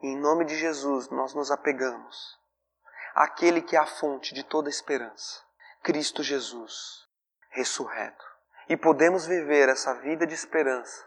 Em 0.01 0.15
nome 0.17 0.45
de 0.45 0.55
Jesus 0.55 1.09
nós 1.09 1.33
nos 1.33 1.51
apegamos 1.51 2.37
àquele 3.15 3.61
que 3.61 3.75
é 3.75 3.79
a 3.79 3.85
fonte 3.85 4.33
de 4.33 4.43
toda 4.43 4.69
esperança, 4.69 5.41
Cristo 5.81 6.21
Jesus, 6.21 7.07
ressurreto. 7.49 8.25
E 8.69 8.77
podemos 8.77 9.25
viver 9.25 9.69
essa 9.69 9.93
vida 9.95 10.27
de 10.27 10.33
esperança 10.33 11.05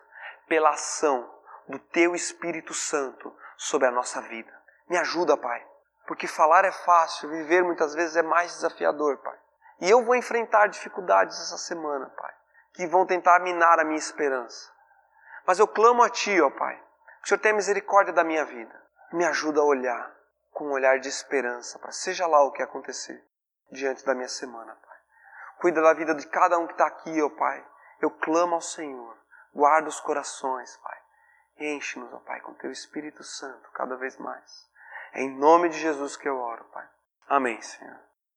pela 0.49 0.71
ação 0.71 1.33
do 1.69 1.79
Teu 1.79 2.15
Espírito 2.15 2.75
Santo 2.75 3.33
sobre 3.57 3.87
a 3.87 3.93
nossa 3.93 4.21
vida. 4.23 4.53
Me 4.89 4.97
ajuda, 4.99 5.37
Pai, 5.37 5.65
porque 6.07 6.27
falar 6.27 6.65
é 6.65 6.73
fácil, 6.73 7.29
viver 7.29 7.63
muitas 7.63 7.95
vezes 7.95 8.17
é 8.17 8.23
mais 8.23 8.53
desafiador, 8.55 9.19
Pai. 9.19 9.39
E 9.81 9.89
eu 9.89 10.05
vou 10.05 10.17
enfrentar 10.17 10.67
dificuldades 10.67 11.39
essa 11.39 11.59
semana, 11.59 12.07
Pai 12.07 12.35
que 12.73 12.87
vão 12.87 13.07
tentar 13.07 13.41
minar 13.41 13.79
a 13.79 13.85
minha 13.85 13.99
esperança. 13.99 14.71
Mas 15.47 15.59
eu 15.59 15.67
clamo 15.67 16.03
a 16.03 16.11
Ti, 16.11 16.41
ó 16.41 16.51
Pai, 16.51 16.81
que 17.21 17.27
o 17.27 17.29
Senhor 17.29 17.41
tenha 17.41 17.55
misericórdia 17.55 18.13
da 18.13 18.25
minha 18.25 18.45
vida. 18.45 18.81
Me 19.13 19.25
ajuda 19.25 19.61
a 19.61 19.65
olhar 19.65 20.15
com 20.51 20.67
um 20.67 20.73
olhar 20.73 20.99
de 20.99 21.09
esperança 21.09 21.79
para 21.79 21.93
seja 21.93 22.27
lá 22.27 22.43
o 22.43 22.53
que 22.53 22.63
acontecer 22.63 23.25
diante 23.71 24.05
da 24.05 24.15
minha 24.15 24.29
semana, 24.29 24.75
Pai. 24.75 24.99
Cuida 25.61 25.83
da 25.83 25.93
vida 25.93 26.15
de 26.15 26.27
cada 26.27 26.59
um 26.59 26.67
que 26.67 26.73
está 26.73 26.87
aqui, 26.87 27.21
ó 27.23 27.29
Pai. 27.31 27.65
Eu 28.01 28.11
clamo 28.11 28.55
ao 28.55 28.61
Senhor. 28.61 29.17
Guarda 29.55 29.89
os 29.89 30.01
corações, 30.01 30.77
Pai. 30.79 30.99
Enche-nos, 31.59 32.13
ó 32.13 32.19
Pai, 32.19 32.41
com 32.41 32.55
Teu 32.55 32.71
Espírito 32.71 33.23
Santo 33.23 33.71
cada 33.73 33.97
vez 33.97 34.17
mais. 34.17 34.71
É 35.13 35.23
em 35.23 35.37
nome 35.37 35.69
de 35.69 35.79
Jesus 35.79 36.17
que 36.17 36.29
eu 36.29 36.39
oro, 36.39 36.65
Pai. 36.73 36.89
Amém, 37.29 37.61
Senhor. 37.61 38.10